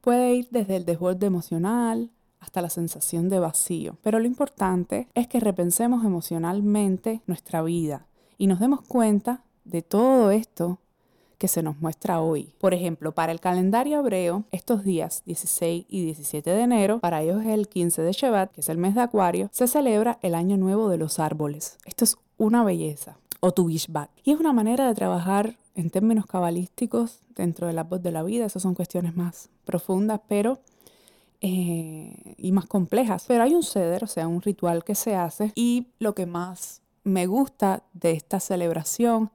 Puede 0.02 0.34
ir 0.34 0.48
desde 0.50 0.76
el 0.76 0.84
desborde 0.84 1.26
emocional 1.26 2.10
hasta 2.38 2.60
la 2.60 2.70
sensación 2.70 3.28
de 3.30 3.38
vacío. 3.38 3.96
Pero 4.02 4.18
lo 4.18 4.26
importante 4.26 5.08
es 5.14 5.26
que 5.26 5.40
repensemos 5.40 6.04
emocionalmente 6.04 7.22
nuestra 7.26 7.62
vida 7.62 8.06
y 8.36 8.46
nos 8.46 8.60
demos 8.60 8.82
cuenta 8.82 9.42
de 9.64 9.82
todo 9.82 10.30
esto 10.30 10.78
que 11.40 11.48
se 11.48 11.62
nos 11.62 11.80
muestra 11.80 12.20
hoy. 12.20 12.52
Por 12.58 12.74
ejemplo, 12.74 13.12
para 13.12 13.32
el 13.32 13.40
calendario 13.40 14.00
hebreo, 14.00 14.44
estos 14.52 14.84
días 14.84 15.22
16 15.24 15.86
y 15.88 16.04
17 16.04 16.50
de 16.50 16.60
enero, 16.60 16.98
para 17.00 17.22
ellos 17.22 17.40
es 17.40 17.48
el 17.48 17.66
15 17.66 18.02
de 18.02 18.12
Shevat, 18.12 18.52
que 18.52 18.60
es 18.60 18.68
el 18.68 18.76
mes 18.76 18.94
de 18.94 19.00
Acuario, 19.00 19.48
se 19.50 19.66
celebra 19.66 20.18
el 20.20 20.34
Año 20.34 20.58
Nuevo 20.58 20.90
de 20.90 20.98
los 20.98 21.18
Árboles. 21.18 21.78
Esto 21.86 22.04
es 22.04 22.18
una 22.36 22.62
belleza 22.62 23.16
o 23.40 23.52
tu 23.52 23.64
Bishbat. 23.64 24.10
Y 24.22 24.32
es 24.32 24.38
una 24.38 24.52
manera 24.52 24.86
de 24.86 24.94
trabajar 24.94 25.56
en 25.74 25.88
términos 25.88 26.26
cabalísticos 26.26 27.20
dentro 27.34 27.66
de 27.66 27.72
la 27.72 27.84
voz 27.84 28.02
de 28.02 28.12
la 28.12 28.22
vida. 28.22 28.44
Esas 28.44 28.62
son 28.62 28.74
cuestiones 28.74 29.16
más 29.16 29.48
profundas, 29.64 30.20
pero 30.28 30.58
eh, 31.40 32.34
y 32.36 32.52
más 32.52 32.66
complejas. 32.66 33.24
Pero 33.26 33.44
hay 33.44 33.54
un 33.54 33.62
ceder, 33.62 34.04
o 34.04 34.08
sea, 34.08 34.28
un 34.28 34.42
ritual 34.42 34.84
que 34.84 34.94
se 34.94 35.16
hace 35.16 35.52
y 35.54 35.86
lo 36.00 36.14
que 36.14 36.26
más 36.26 36.82
me 37.02 37.26
gusta 37.26 37.82
de 37.94 38.10
esta 38.10 38.40
celebración 38.40 39.30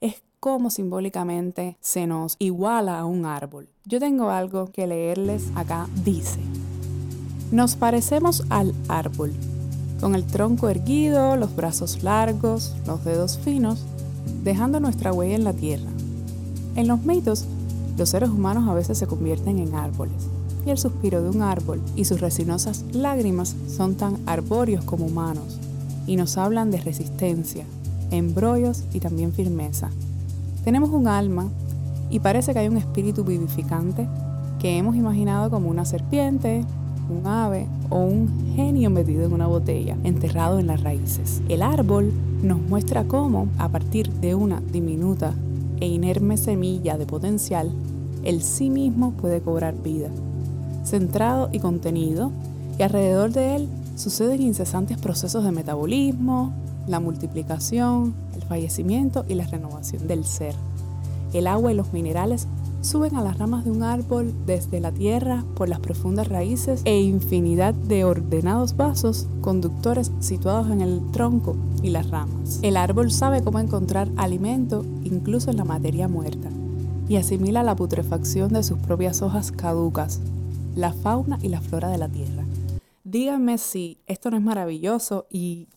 es 0.00 0.22
cómo 0.40 0.70
simbólicamente 0.70 1.76
se 1.80 2.06
nos 2.06 2.36
iguala 2.38 2.98
a 3.00 3.04
un 3.04 3.26
árbol. 3.26 3.68
Yo 3.84 3.98
tengo 3.98 4.30
algo 4.30 4.70
que 4.70 4.86
leerles 4.86 5.44
acá. 5.54 5.88
Dice, 6.04 6.40
nos 7.50 7.76
parecemos 7.76 8.44
al 8.50 8.74
árbol, 8.88 9.32
con 10.00 10.14
el 10.14 10.24
tronco 10.24 10.68
erguido, 10.68 11.36
los 11.36 11.56
brazos 11.56 12.02
largos, 12.02 12.74
los 12.86 13.04
dedos 13.04 13.38
finos, 13.38 13.84
dejando 14.44 14.80
nuestra 14.80 15.12
huella 15.12 15.34
en 15.34 15.44
la 15.44 15.52
tierra. 15.52 15.90
En 16.76 16.86
los 16.86 17.02
mitos, 17.02 17.46
los 17.96 18.10
seres 18.10 18.30
humanos 18.30 18.68
a 18.68 18.74
veces 18.74 18.98
se 18.98 19.06
convierten 19.06 19.58
en 19.58 19.74
árboles, 19.74 20.28
y 20.64 20.70
el 20.70 20.78
suspiro 20.78 21.22
de 21.22 21.30
un 21.30 21.42
árbol 21.42 21.80
y 21.96 22.04
sus 22.04 22.20
resinosas 22.20 22.84
lágrimas 22.92 23.56
son 23.66 23.96
tan 23.96 24.18
arbóreos 24.26 24.84
como 24.84 25.06
humanos, 25.06 25.58
y 26.06 26.14
nos 26.16 26.38
hablan 26.38 26.70
de 26.70 26.80
resistencia, 26.80 27.64
embrollos 28.10 28.84
y 28.92 29.00
también 29.00 29.32
firmeza. 29.32 29.90
Tenemos 30.68 30.90
un 30.90 31.08
alma 31.08 31.48
y 32.10 32.20
parece 32.20 32.52
que 32.52 32.58
hay 32.58 32.68
un 32.68 32.76
espíritu 32.76 33.24
vivificante 33.24 34.06
que 34.58 34.76
hemos 34.76 34.96
imaginado 34.96 35.48
como 35.48 35.70
una 35.70 35.86
serpiente, 35.86 36.62
un 37.08 37.26
ave 37.26 37.66
o 37.88 38.00
un 38.00 38.52
genio 38.54 38.90
metido 38.90 39.24
en 39.24 39.32
una 39.32 39.46
botella, 39.46 39.96
enterrado 40.04 40.58
en 40.58 40.66
las 40.66 40.82
raíces. 40.82 41.40
El 41.48 41.62
árbol 41.62 42.12
nos 42.42 42.60
muestra 42.60 43.04
cómo, 43.04 43.48
a 43.56 43.70
partir 43.70 44.12
de 44.12 44.34
una 44.34 44.60
diminuta 44.60 45.32
e 45.80 45.86
inerme 45.86 46.36
semilla 46.36 46.98
de 46.98 47.06
potencial, 47.06 47.72
el 48.22 48.42
sí 48.42 48.68
mismo 48.68 49.12
puede 49.12 49.40
cobrar 49.40 49.74
vida. 49.82 50.10
Centrado 50.84 51.48
y 51.50 51.60
contenido, 51.60 52.30
y 52.78 52.82
alrededor 52.82 53.32
de 53.32 53.56
él 53.56 53.68
suceden 53.96 54.42
incesantes 54.42 54.98
procesos 54.98 55.44
de 55.44 55.50
metabolismo, 55.50 56.52
la 56.86 57.00
multiplicación, 57.00 58.12
fallecimiento 58.48 59.24
y 59.28 59.34
la 59.34 59.46
renovación 59.46 60.08
del 60.08 60.24
ser. 60.24 60.54
El 61.32 61.46
agua 61.46 61.72
y 61.72 61.74
los 61.74 61.92
minerales 61.92 62.48
suben 62.80 63.16
a 63.16 63.22
las 63.22 63.38
ramas 63.38 63.64
de 63.64 63.70
un 63.70 63.82
árbol 63.82 64.32
desde 64.46 64.80
la 64.80 64.92
tierra 64.92 65.44
por 65.56 65.68
las 65.68 65.80
profundas 65.80 66.28
raíces 66.28 66.82
e 66.84 67.00
infinidad 67.00 67.74
de 67.74 68.04
ordenados 68.04 68.76
vasos 68.76 69.26
conductores 69.40 70.12
situados 70.20 70.70
en 70.70 70.80
el 70.80 71.02
tronco 71.10 71.56
y 71.82 71.90
las 71.90 72.08
ramas. 72.10 72.60
El 72.62 72.76
árbol 72.76 73.10
sabe 73.10 73.42
cómo 73.42 73.58
encontrar 73.58 74.08
alimento 74.16 74.84
incluso 75.02 75.50
en 75.50 75.56
la 75.56 75.64
materia 75.64 76.08
muerta 76.08 76.48
y 77.08 77.16
asimila 77.16 77.62
la 77.62 77.74
putrefacción 77.76 78.52
de 78.52 78.62
sus 78.62 78.78
propias 78.78 79.22
hojas 79.22 79.50
caducas, 79.50 80.20
la 80.76 80.92
fauna 80.92 81.38
y 81.42 81.48
la 81.48 81.60
flora 81.60 81.88
de 81.88 81.98
la 81.98 82.08
tierra. 82.08 82.44
Díganme 83.04 83.58
si 83.58 83.98
esto 84.06 84.30
no 84.30 84.36
es 84.36 84.42
maravilloso 84.42 85.26
y 85.30 85.68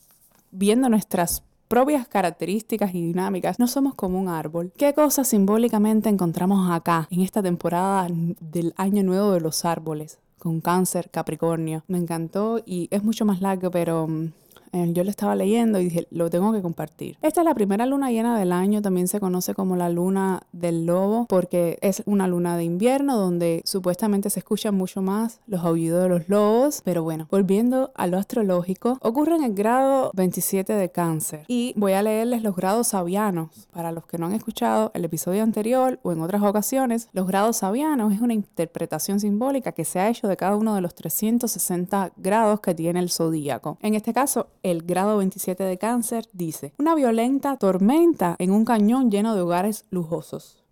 viendo 0.52 0.90
nuestras 0.90 1.44
propias 1.72 2.06
características 2.06 2.94
y 2.94 3.02
dinámicas, 3.02 3.58
no 3.58 3.66
somos 3.66 3.96
como 3.96 4.20
un 4.20 4.28
árbol. 4.28 4.74
¿Qué 4.76 4.94
cosas 4.94 5.30
simbólicamente 5.30 6.10
encontramos 6.10 6.70
acá, 6.70 7.08
en 7.10 7.22
esta 7.22 7.42
temporada 7.42 8.10
del 8.42 8.74
Año 8.76 9.04
Nuevo 9.04 9.32
de 9.32 9.40
los 9.40 9.64
Árboles? 9.64 10.20
Con 10.38 10.60
cáncer, 10.60 11.10
Capricornio. 11.10 11.86
Me 11.88 11.98
encantó 11.98 12.62
y 12.66 12.90
es 12.92 13.06
mucho 13.06 13.24
más 13.24 13.40
largo, 13.40 13.72
pero 13.72 14.06
mm, 14.06 14.34
eh, 14.74 14.90
yo 14.94 15.04
lo 15.04 15.10
estaba 15.10 15.36
leyendo 15.36 15.80
y 15.80 15.86
dije, 15.86 16.08
lo 16.12 16.30
tengo 16.30 16.52
que 16.54 16.62
compartir. 16.62 17.18
Esta 17.22 17.42
es 17.42 17.46
la 17.46 17.54
primera 17.54 17.86
luna 17.86 18.12
llena 18.12 18.38
del 18.38 18.52
año, 18.52 18.82
también 18.82 19.08
se 19.08 19.20
conoce 19.20 19.54
como 19.54 19.76
la 19.76 19.90
luna 19.90 20.44
del 20.52 20.86
lobo, 20.86 21.26
porque 21.28 21.78
es 21.82 22.04
una 22.06 22.28
luna 22.28 22.58
de 22.58 22.64
invierno 22.64 23.18
donde 23.18 23.62
supuestamente 23.66 24.30
se 24.30 24.40
escuchan 24.40 24.76
mucho 24.76 25.02
más 25.02 25.40
los 25.48 25.64
aullidos 25.64 26.04
de 26.04 26.10
los 26.10 26.30
lobos. 26.30 26.82
Pero 26.84 27.04
bueno, 27.04 27.28
volviendo 27.30 27.92
a 27.96 28.08
lo 28.08 28.18
astrológico, 28.18 28.98
ocurre 29.02 29.36
en 29.36 29.44
el 29.44 29.54
grado 29.54 30.12
27 30.14 30.74
de 30.74 30.90
cáncer. 30.90 31.46
Y 31.48 31.74
voy 31.76 31.94
a 31.94 32.04
leerles 32.04 32.44
los 32.44 32.56
grados 32.56 32.90
sabianos. 32.90 33.68
Para 33.72 33.92
los 33.92 34.06
que 34.06 34.18
no 34.18 34.28
han 34.28 34.34
escuchado 34.34 34.92
el 34.94 35.06
episodio 35.06 35.44
anterior 35.44 36.00
o 36.04 36.12
en 36.12 36.22
otras 36.22 36.42
ocasiones, 36.42 37.10
los 37.14 37.28
grados 37.28 37.58
sabianos 37.58 38.14
es 38.14 38.22
una 38.22 38.34
interpretación 38.34 39.20
simbólica 39.20 39.72
que 39.72 39.86
se 39.86 40.00
ha 40.00 40.10
hecho 40.10 40.28
de 40.28 40.38
cada 40.38 40.56
uno 40.56 40.76
de 40.76 40.82
los 40.82 40.96
360 40.96 42.14
grados 42.18 42.60
que 42.62 42.74
tiene 42.74 43.00
el 43.00 43.10
zodíaco. 43.10 43.78
En 43.82 43.96
este 43.96 44.14
caso, 44.14 44.48
el 44.64 44.84
grado 44.84 45.18
27 45.18 45.64
de 45.64 45.78
cáncer, 45.78 46.28
dice, 46.34 46.74
una 46.78 46.96
violenta 46.96 47.58
tormenta 47.58 48.36
en 48.40 48.52
un 48.52 48.66
cañón 48.66 49.10
lleno 49.10 49.36
de 49.36 49.42
hogares 49.42 49.86
lujosos. 49.90 50.64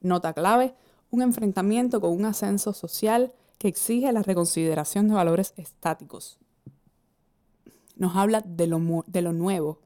Nota 0.00 0.32
clave, 0.32 0.74
un 1.10 1.22
enfrentamiento 1.22 2.00
con 2.00 2.12
un 2.12 2.24
ascenso 2.24 2.72
social 2.72 3.32
que 3.58 3.68
exige 3.68 4.10
la 4.12 4.22
reconsideración 4.22 5.08
de 5.08 5.14
valores 5.14 5.54
estáticos. 5.56 6.38
Nos 7.96 8.16
habla 8.16 8.40
de 8.40 8.66
lo, 8.66 9.04
de 9.06 9.22
lo 9.22 9.32
nuevo, 9.32 9.78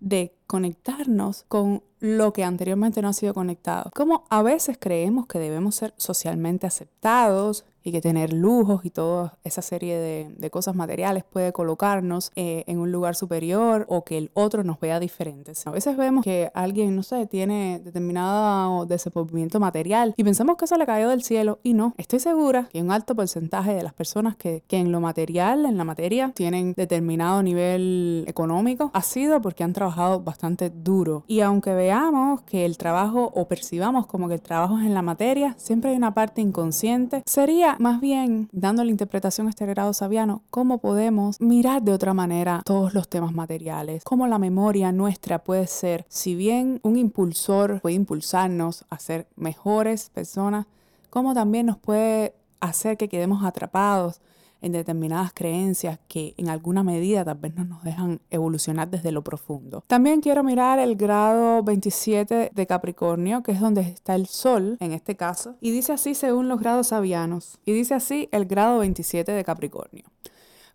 de 0.00 0.36
conectarnos 0.46 1.44
con 1.48 1.82
lo 2.00 2.32
que 2.34 2.44
anteriormente 2.44 3.00
no 3.00 3.08
ha 3.08 3.14
sido 3.14 3.32
conectado. 3.32 3.90
Como 3.94 4.24
a 4.28 4.42
veces 4.42 4.76
creemos 4.78 5.26
que 5.26 5.38
debemos 5.38 5.76
ser 5.76 5.94
socialmente 5.96 6.66
aceptados, 6.66 7.64
y 7.84 7.92
que 7.92 8.00
tener 8.00 8.32
lujos 8.32 8.84
y 8.84 8.90
toda 8.90 9.38
esa 9.44 9.62
serie 9.62 9.98
de, 9.98 10.50
cosas 10.50 10.76
materiales 10.76 11.24
puede 11.24 11.52
colocarnos 11.52 12.30
eh, 12.36 12.64
en 12.66 12.78
un 12.78 12.92
lugar 12.92 13.16
superior 13.16 13.86
o 13.88 14.04
que 14.04 14.16
el 14.18 14.30
otro 14.34 14.62
nos 14.62 14.78
vea 14.78 15.00
diferentes. 15.00 15.66
A 15.66 15.72
veces 15.72 15.96
vemos 15.96 16.22
que 16.22 16.50
alguien, 16.54 16.94
no 16.94 17.02
sé, 17.02 17.26
tiene 17.26 17.80
determinado 17.82 18.86
desenvolvimiento 18.86 19.58
material 19.58 20.14
y 20.16 20.22
pensamos 20.22 20.56
que 20.56 20.66
eso 20.66 20.76
le 20.76 20.86
cayó 20.86 21.08
del 21.08 21.24
cielo 21.24 21.58
y 21.64 21.74
no. 21.74 21.94
Estoy 21.96 22.20
segura 22.20 22.68
que 22.72 22.80
un 22.80 22.92
alto 22.92 23.16
porcentaje 23.16 23.74
de 23.74 23.82
las 23.82 23.94
personas 23.94 24.36
que, 24.36 24.62
que 24.68 24.76
en 24.76 24.92
lo 24.92 25.00
material, 25.00 25.66
en 25.66 25.76
la 25.76 25.84
materia, 25.84 26.32
tienen 26.34 26.74
determinado 26.74 27.42
nivel 27.42 28.24
económico 28.28 28.90
ha 28.92 29.02
sido 29.02 29.40
porque 29.40 29.64
han 29.64 29.72
trabajado 29.72 30.20
bastante 30.20 30.70
duro. 30.70 31.24
Y 31.26 31.40
aunque 31.40 31.74
veamos 31.74 32.42
que 32.42 32.64
el 32.64 32.78
trabajo 32.78 33.32
o 33.34 33.48
percibamos 33.48 34.06
como 34.06 34.28
que 34.28 34.34
el 34.34 34.42
trabajo 34.42 34.78
es 34.78 34.86
en 34.86 34.94
la 34.94 35.02
materia, 35.02 35.54
siempre 35.58 35.90
hay 35.90 35.96
una 35.96 36.14
parte 36.14 36.40
inconsciente. 36.40 37.22
Sería 37.26 37.73
más 37.78 38.00
bien, 38.00 38.48
dando 38.52 38.84
la 38.84 38.90
interpretación 38.90 39.46
a 39.46 39.50
este 39.50 39.66
grado 39.66 39.92
sabiano, 39.92 40.42
cómo 40.50 40.78
podemos 40.78 41.40
mirar 41.40 41.82
de 41.82 41.92
otra 41.92 42.14
manera 42.14 42.62
todos 42.64 42.94
los 42.94 43.08
temas 43.08 43.32
materiales, 43.32 44.04
cómo 44.04 44.26
la 44.26 44.38
memoria 44.38 44.92
nuestra 44.92 45.38
puede 45.42 45.66
ser, 45.66 46.04
si 46.08 46.34
bien 46.34 46.80
un 46.82 46.96
impulsor 46.96 47.80
puede 47.80 47.96
impulsarnos 47.96 48.84
a 48.90 48.98
ser 48.98 49.26
mejores 49.36 50.10
personas, 50.10 50.66
cómo 51.10 51.34
también 51.34 51.66
nos 51.66 51.78
puede 51.78 52.34
hacer 52.60 52.96
que 52.96 53.08
quedemos 53.08 53.44
atrapados 53.44 54.20
en 54.64 54.72
determinadas 54.72 55.32
creencias 55.34 55.98
que 56.08 56.34
en 56.38 56.48
alguna 56.48 56.82
medida 56.82 57.24
tal 57.24 57.38
vez 57.38 57.54
no 57.54 57.64
nos 57.64 57.84
dejan 57.84 58.20
evolucionar 58.30 58.90
desde 58.90 59.12
lo 59.12 59.22
profundo. 59.22 59.84
También 59.86 60.20
quiero 60.20 60.42
mirar 60.42 60.78
el 60.78 60.96
grado 60.96 61.62
27 61.62 62.50
de 62.54 62.66
Capricornio, 62.66 63.42
que 63.42 63.52
es 63.52 63.60
donde 63.60 63.82
está 63.82 64.14
el 64.14 64.26
Sol 64.26 64.76
en 64.80 64.92
este 64.92 65.16
caso, 65.16 65.56
y 65.60 65.70
dice 65.70 65.92
así 65.92 66.14
según 66.14 66.48
los 66.48 66.60
grados 66.60 66.88
sabianos, 66.88 67.58
y 67.66 67.72
dice 67.72 67.94
así 67.94 68.28
el 68.32 68.46
grado 68.46 68.78
27 68.78 69.30
de 69.32 69.44
Capricornio. 69.44 70.04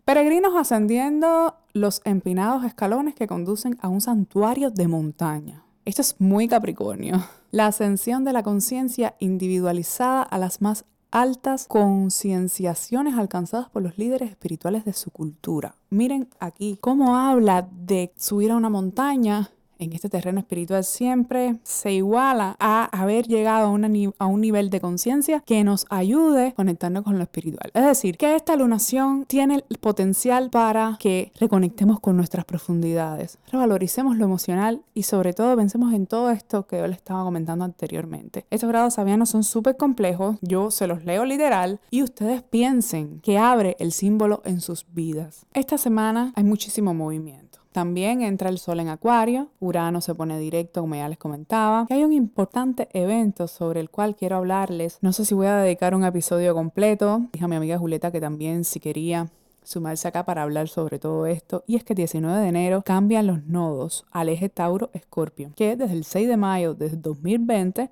Peregrinos 0.04 0.54
ascendiendo 0.56 1.56
los 1.72 2.00
empinados 2.04 2.64
escalones 2.64 3.14
que 3.14 3.26
conducen 3.26 3.76
a 3.80 3.88
un 3.88 4.00
santuario 4.00 4.70
de 4.70 4.88
montaña. 4.88 5.64
Esto 5.84 6.02
es 6.02 6.16
muy 6.20 6.48
Capricornio. 6.48 7.22
La 7.50 7.66
ascensión 7.66 8.24
de 8.24 8.32
la 8.32 8.42
conciencia 8.42 9.16
individualizada 9.18 10.22
a 10.22 10.38
las 10.38 10.62
más 10.62 10.84
altas 11.10 11.66
concienciaciones 11.66 13.14
alcanzadas 13.14 13.68
por 13.68 13.82
los 13.82 13.98
líderes 13.98 14.30
espirituales 14.30 14.84
de 14.84 14.92
su 14.92 15.10
cultura. 15.10 15.74
Miren 15.90 16.28
aquí 16.38 16.78
cómo 16.80 17.16
habla 17.16 17.68
de 17.70 18.12
subir 18.16 18.52
a 18.52 18.56
una 18.56 18.70
montaña 18.70 19.50
en 19.80 19.92
este 19.92 20.08
terreno 20.08 20.40
espiritual 20.40 20.84
siempre 20.84 21.56
se 21.62 21.92
iguala 21.92 22.56
a 22.60 22.84
haber 22.84 23.26
llegado 23.26 23.66
a, 23.66 24.26
un 24.26 24.40
nivel 24.40 24.70
de 24.70 24.80
conciencia 24.80 25.40
que 25.40 25.64
nos 25.64 25.86
ayude 25.90 26.48
a 26.48 26.52
conectarnos 26.52 27.02
con 27.02 27.16
lo 27.16 27.22
espiritual. 27.22 27.70
Es 27.74 27.84
decir, 27.84 28.16
que 28.16 28.36
esta 28.36 28.56
lunación 28.56 29.24
tiene 29.26 29.64
el 29.68 29.78
potencial 29.78 30.50
para 30.50 30.96
que 31.00 31.32
reconectemos 31.40 31.98
con 32.00 32.16
nuestras 32.16 32.44
profundidades, 32.44 33.38
revaloricemos 33.50 34.16
lo 34.16 34.24
emocional 34.24 34.82
y 34.94 35.04
sobre 35.04 35.32
todo 35.32 35.56
pensemos 35.56 35.92
en 35.94 36.06
todo 36.06 36.30
esto 36.30 36.66
que 36.66 36.78
yo 36.78 36.86
les 36.86 36.98
estaba 36.98 37.24
comentando 37.24 37.64
anteriormente. 37.64 38.44
Estos 38.50 38.68
grados 38.68 38.94
sabianos 38.94 39.30
son 39.30 39.44
súper 39.44 39.76
complejos, 39.76 40.36
yo 40.42 40.70
se 40.70 40.86
los 40.86 41.04
leo 41.04 41.24
literal 41.24 41.80
y 41.90 42.02
ustedes 42.02 42.42
piensen 42.42 43.20
que 43.20 43.38
abre 43.38 43.76
el 43.78 43.92
símbolo 43.92 44.42
en 44.44 44.60
sus 44.60 44.86
vidas. 44.92 45.46
Esta 45.54 45.78
semana 45.78 46.32
hay 46.36 46.44
muchísimo 46.44 46.94
movimiento. 46.94 47.49
También 47.72 48.22
entra 48.22 48.48
el 48.48 48.58
Sol 48.58 48.80
en 48.80 48.88
Acuario, 48.88 49.48
Urano 49.60 50.00
se 50.00 50.14
pone 50.14 50.38
directo, 50.38 50.80
como 50.80 50.96
ya 50.96 51.08
les 51.08 51.18
comentaba. 51.18 51.86
Y 51.88 51.94
hay 51.94 52.04
un 52.04 52.12
importante 52.12 52.88
evento 52.92 53.46
sobre 53.46 53.80
el 53.80 53.90
cual 53.90 54.16
quiero 54.16 54.36
hablarles. 54.36 54.98
No 55.02 55.12
sé 55.12 55.24
si 55.24 55.34
voy 55.34 55.46
a 55.46 55.56
dedicar 55.56 55.94
un 55.94 56.04
episodio 56.04 56.54
completo. 56.54 57.28
Dije 57.32 57.44
a 57.44 57.48
mi 57.48 57.56
amiga 57.56 57.78
Julieta 57.78 58.10
que 58.10 58.20
también 58.20 58.64
si 58.64 58.80
quería 58.80 59.28
sumarse 59.62 60.08
acá 60.08 60.24
para 60.24 60.42
hablar 60.42 60.68
sobre 60.68 60.98
todo 60.98 61.26
esto. 61.26 61.62
Y 61.66 61.76
es 61.76 61.84
que 61.84 61.92
el 61.92 61.98
19 61.98 62.40
de 62.40 62.48
enero 62.48 62.82
cambian 62.84 63.26
los 63.26 63.44
nodos 63.44 64.04
al 64.10 64.28
eje 64.28 64.48
Tauro-Escorpio, 64.48 65.52
que 65.54 65.76
desde 65.76 65.94
el 65.94 66.04
6 66.04 66.28
de 66.28 66.36
mayo 66.36 66.74
de 66.74 66.90
2020 66.90 67.90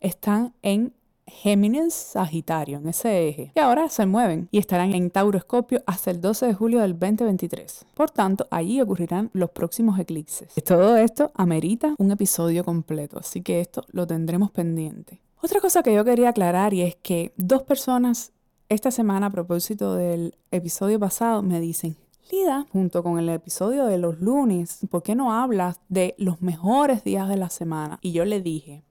están 0.00 0.54
en 0.62 0.94
Géminis, 1.30 1.94
Sagitario, 1.94 2.78
en 2.78 2.88
ese 2.88 3.28
eje, 3.28 3.52
que 3.54 3.60
ahora 3.60 3.88
se 3.88 4.06
mueven 4.06 4.48
y 4.50 4.58
estarán 4.58 4.94
en 4.94 5.10
Tauro 5.10 5.38
Escorpio 5.38 5.82
hasta 5.86 6.10
el 6.10 6.20
12 6.20 6.46
de 6.46 6.54
julio 6.54 6.80
del 6.80 6.98
2023. 6.98 7.86
Por 7.94 8.10
tanto, 8.10 8.46
allí 8.50 8.80
ocurrirán 8.80 9.30
los 9.32 9.50
próximos 9.50 9.98
eclipses. 9.98 10.52
Todo 10.64 10.96
esto 10.96 11.32
amerita 11.34 11.94
un 11.98 12.10
episodio 12.10 12.64
completo, 12.64 13.18
así 13.18 13.42
que 13.42 13.60
esto 13.60 13.84
lo 13.92 14.06
tendremos 14.06 14.50
pendiente. 14.50 15.20
Otra 15.42 15.60
cosa 15.60 15.82
que 15.82 15.94
yo 15.94 16.04
quería 16.04 16.30
aclarar 16.30 16.74
y 16.74 16.82
es 16.82 16.96
que 16.96 17.32
dos 17.36 17.62
personas 17.62 18.32
esta 18.68 18.90
semana 18.90 19.26
a 19.26 19.30
propósito 19.30 19.94
del 19.94 20.36
episodio 20.50 21.00
pasado 21.00 21.42
me 21.42 21.60
dicen, 21.60 21.96
Lida, 22.30 22.66
junto 22.70 23.02
con 23.02 23.18
el 23.18 23.28
episodio 23.28 23.86
de 23.86 23.98
los 23.98 24.20
lunes, 24.20 24.78
¿por 24.88 25.02
qué 25.02 25.16
no 25.16 25.32
hablas 25.32 25.80
de 25.88 26.14
los 26.18 26.40
mejores 26.42 27.02
días 27.02 27.28
de 27.28 27.36
la 27.36 27.50
semana? 27.50 27.98
Y 28.02 28.12
yo 28.12 28.24
le 28.24 28.40
dije, 28.40 28.84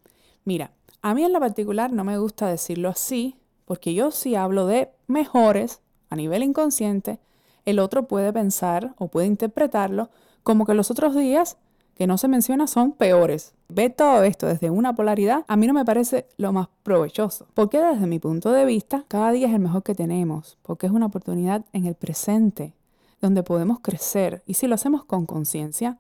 mira, 0.44 0.74
a 1.02 1.14
mí 1.14 1.24
en 1.24 1.34
la 1.34 1.40
particular 1.40 1.92
no 1.92 2.04
me 2.04 2.18
gusta 2.18 2.48
decirlo 2.48 2.90
así, 2.90 3.36
porque 3.66 3.94
yo 3.94 4.12
sí 4.12 4.36
hablo 4.36 4.66
de 4.66 4.90
mejores 5.08 5.82
a 6.10 6.16
nivel 6.16 6.44
inconsciente, 6.44 7.20
el 7.66 7.80
otro 7.80 8.08
puede 8.08 8.34
pensar 8.34 8.96
o 8.98 9.08
puede 9.08 9.28
interpretarlo 9.28 10.10
como 10.44 10.66
que 10.66 10.74
los 10.74 10.90
otros 10.92 11.16
días 11.16 11.58
que 11.96 12.08
no 12.08 12.18
se 12.18 12.28
menciona 12.28 12.66
son 12.66 12.94
peores. 12.94 13.54
Ve 13.68 13.90
todo 13.90 14.24
esto 14.24 14.48
desde 14.48 14.70
una 14.70 14.96
polaridad, 14.96 15.44
a 15.48 15.58
mí 15.58 15.68
no 15.68 15.74
me 15.74 15.86
parece 15.86 16.28
lo 16.38 16.54
más 16.54 16.70
provechoso, 16.82 17.46
porque 17.54 17.80
desde 17.80 18.08
mi 18.08 18.20
punto 18.20 18.52
de 18.52 18.66
vista, 18.66 19.04
cada 19.08 19.32
día 19.32 19.48
es 19.48 19.54
el 19.54 19.60
mejor 19.60 19.84
que 19.84 19.94
tenemos, 19.94 20.58
porque 20.64 20.88
es 20.88 20.94
una 20.94 21.08
oportunidad 21.08 21.66
en 21.74 21.86
el 21.86 21.96
presente, 21.96 22.74
donde 23.22 23.44
podemos 23.44 23.82
crecer, 23.82 24.44
y 24.46 24.54
si 24.54 24.66
lo 24.68 24.76
hacemos 24.76 25.04
con 25.04 25.26
conciencia, 25.26 25.98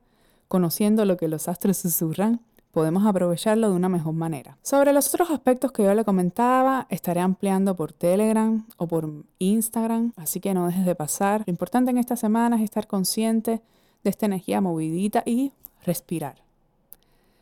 conociendo 0.47 1.03
lo 1.05 1.17
que 1.17 1.27
los 1.27 1.47
astros 1.49 1.77
susurran, 1.77 2.39
podemos 2.71 3.05
aprovecharlo 3.05 3.69
de 3.69 3.75
una 3.75 3.89
mejor 3.89 4.13
manera. 4.13 4.57
Sobre 4.61 4.93
los 4.93 5.07
otros 5.07 5.31
aspectos 5.31 5.71
que 5.71 5.83
yo 5.83 5.93
le 5.93 6.05
comentaba, 6.05 6.85
estaré 6.89 7.19
ampliando 7.19 7.75
por 7.75 7.93
Telegram 7.93 8.65
o 8.77 8.87
por 8.87 9.09
Instagram, 9.39 10.13
así 10.17 10.39
que 10.39 10.53
no 10.53 10.67
dejes 10.67 10.85
de 10.85 10.95
pasar. 10.95 11.43
Lo 11.45 11.51
importante 11.51 11.91
en 11.91 11.97
esta 11.97 12.15
semana 12.15 12.57
es 12.57 12.61
estar 12.61 12.87
consciente 12.87 13.61
de 14.03 14.09
esta 14.09 14.25
energía 14.25 14.61
movidita 14.61 15.23
y 15.25 15.51
respirar. 15.83 16.43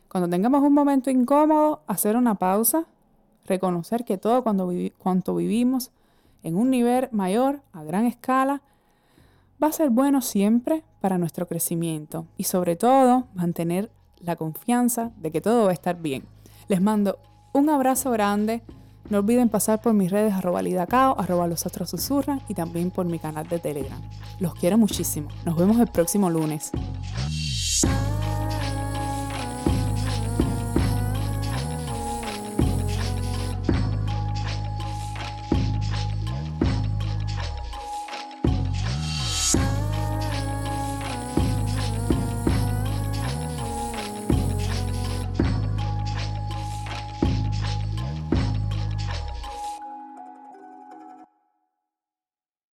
Cuando 0.08 0.28
tengamos 0.28 0.62
un 0.62 0.72
momento 0.72 1.10
incómodo, 1.10 1.82
hacer 1.86 2.16
una 2.16 2.36
pausa, 2.36 2.86
reconocer 3.44 4.04
que 4.04 4.16
todo 4.16 4.42
cuando 4.42 4.70
cuanto 4.96 5.36
vivimos 5.36 5.90
en 6.42 6.56
un 6.56 6.70
nivel 6.70 7.08
mayor, 7.12 7.60
a 7.72 7.82
gran 7.84 8.06
escala, 8.06 8.62
va 9.62 9.68
a 9.68 9.72
ser 9.72 9.90
bueno 9.90 10.22
siempre 10.22 10.84
para 11.00 11.18
nuestro 11.18 11.46
crecimiento 11.46 12.26
y 12.36 12.44
sobre 12.44 12.76
todo 12.76 13.26
mantener 13.34 13.90
la 14.20 14.36
confianza 14.36 15.10
de 15.16 15.30
que 15.30 15.40
todo 15.40 15.64
va 15.64 15.70
a 15.70 15.74
estar 15.74 16.00
bien. 16.00 16.24
Les 16.68 16.80
mando 16.80 17.18
un 17.52 17.70
abrazo 17.70 18.10
grande. 18.10 18.62
No 19.10 19.18
olviden 19.18 19.48
pasar 19.48 19.80
por 19.80 19.94
mis 19.94 20.10
redes 20.10 20.34
arroba 20.34 20.60
lidacao, 20.60 21.18
arroba 21.18 21.46
los 21.46 21.64
astros 21.64 21.88
susurran 21.88 22.42
y 22.48 22.54
también 22.54 22.90
por 22.90 23.06
mi 23.06 23.18
canal 23.18 23.48
de 23.48 23.58
Telegram. 23.58 24.00
Los 24.38 24.54
quiero 24.54 24.76
muchísimo. 24.76 25.28
Nos 25.46 25.56
vemos 25.56 25.78
el 25.78 25.86
próximo 25.86 26.28
lunes. 26.28 26.70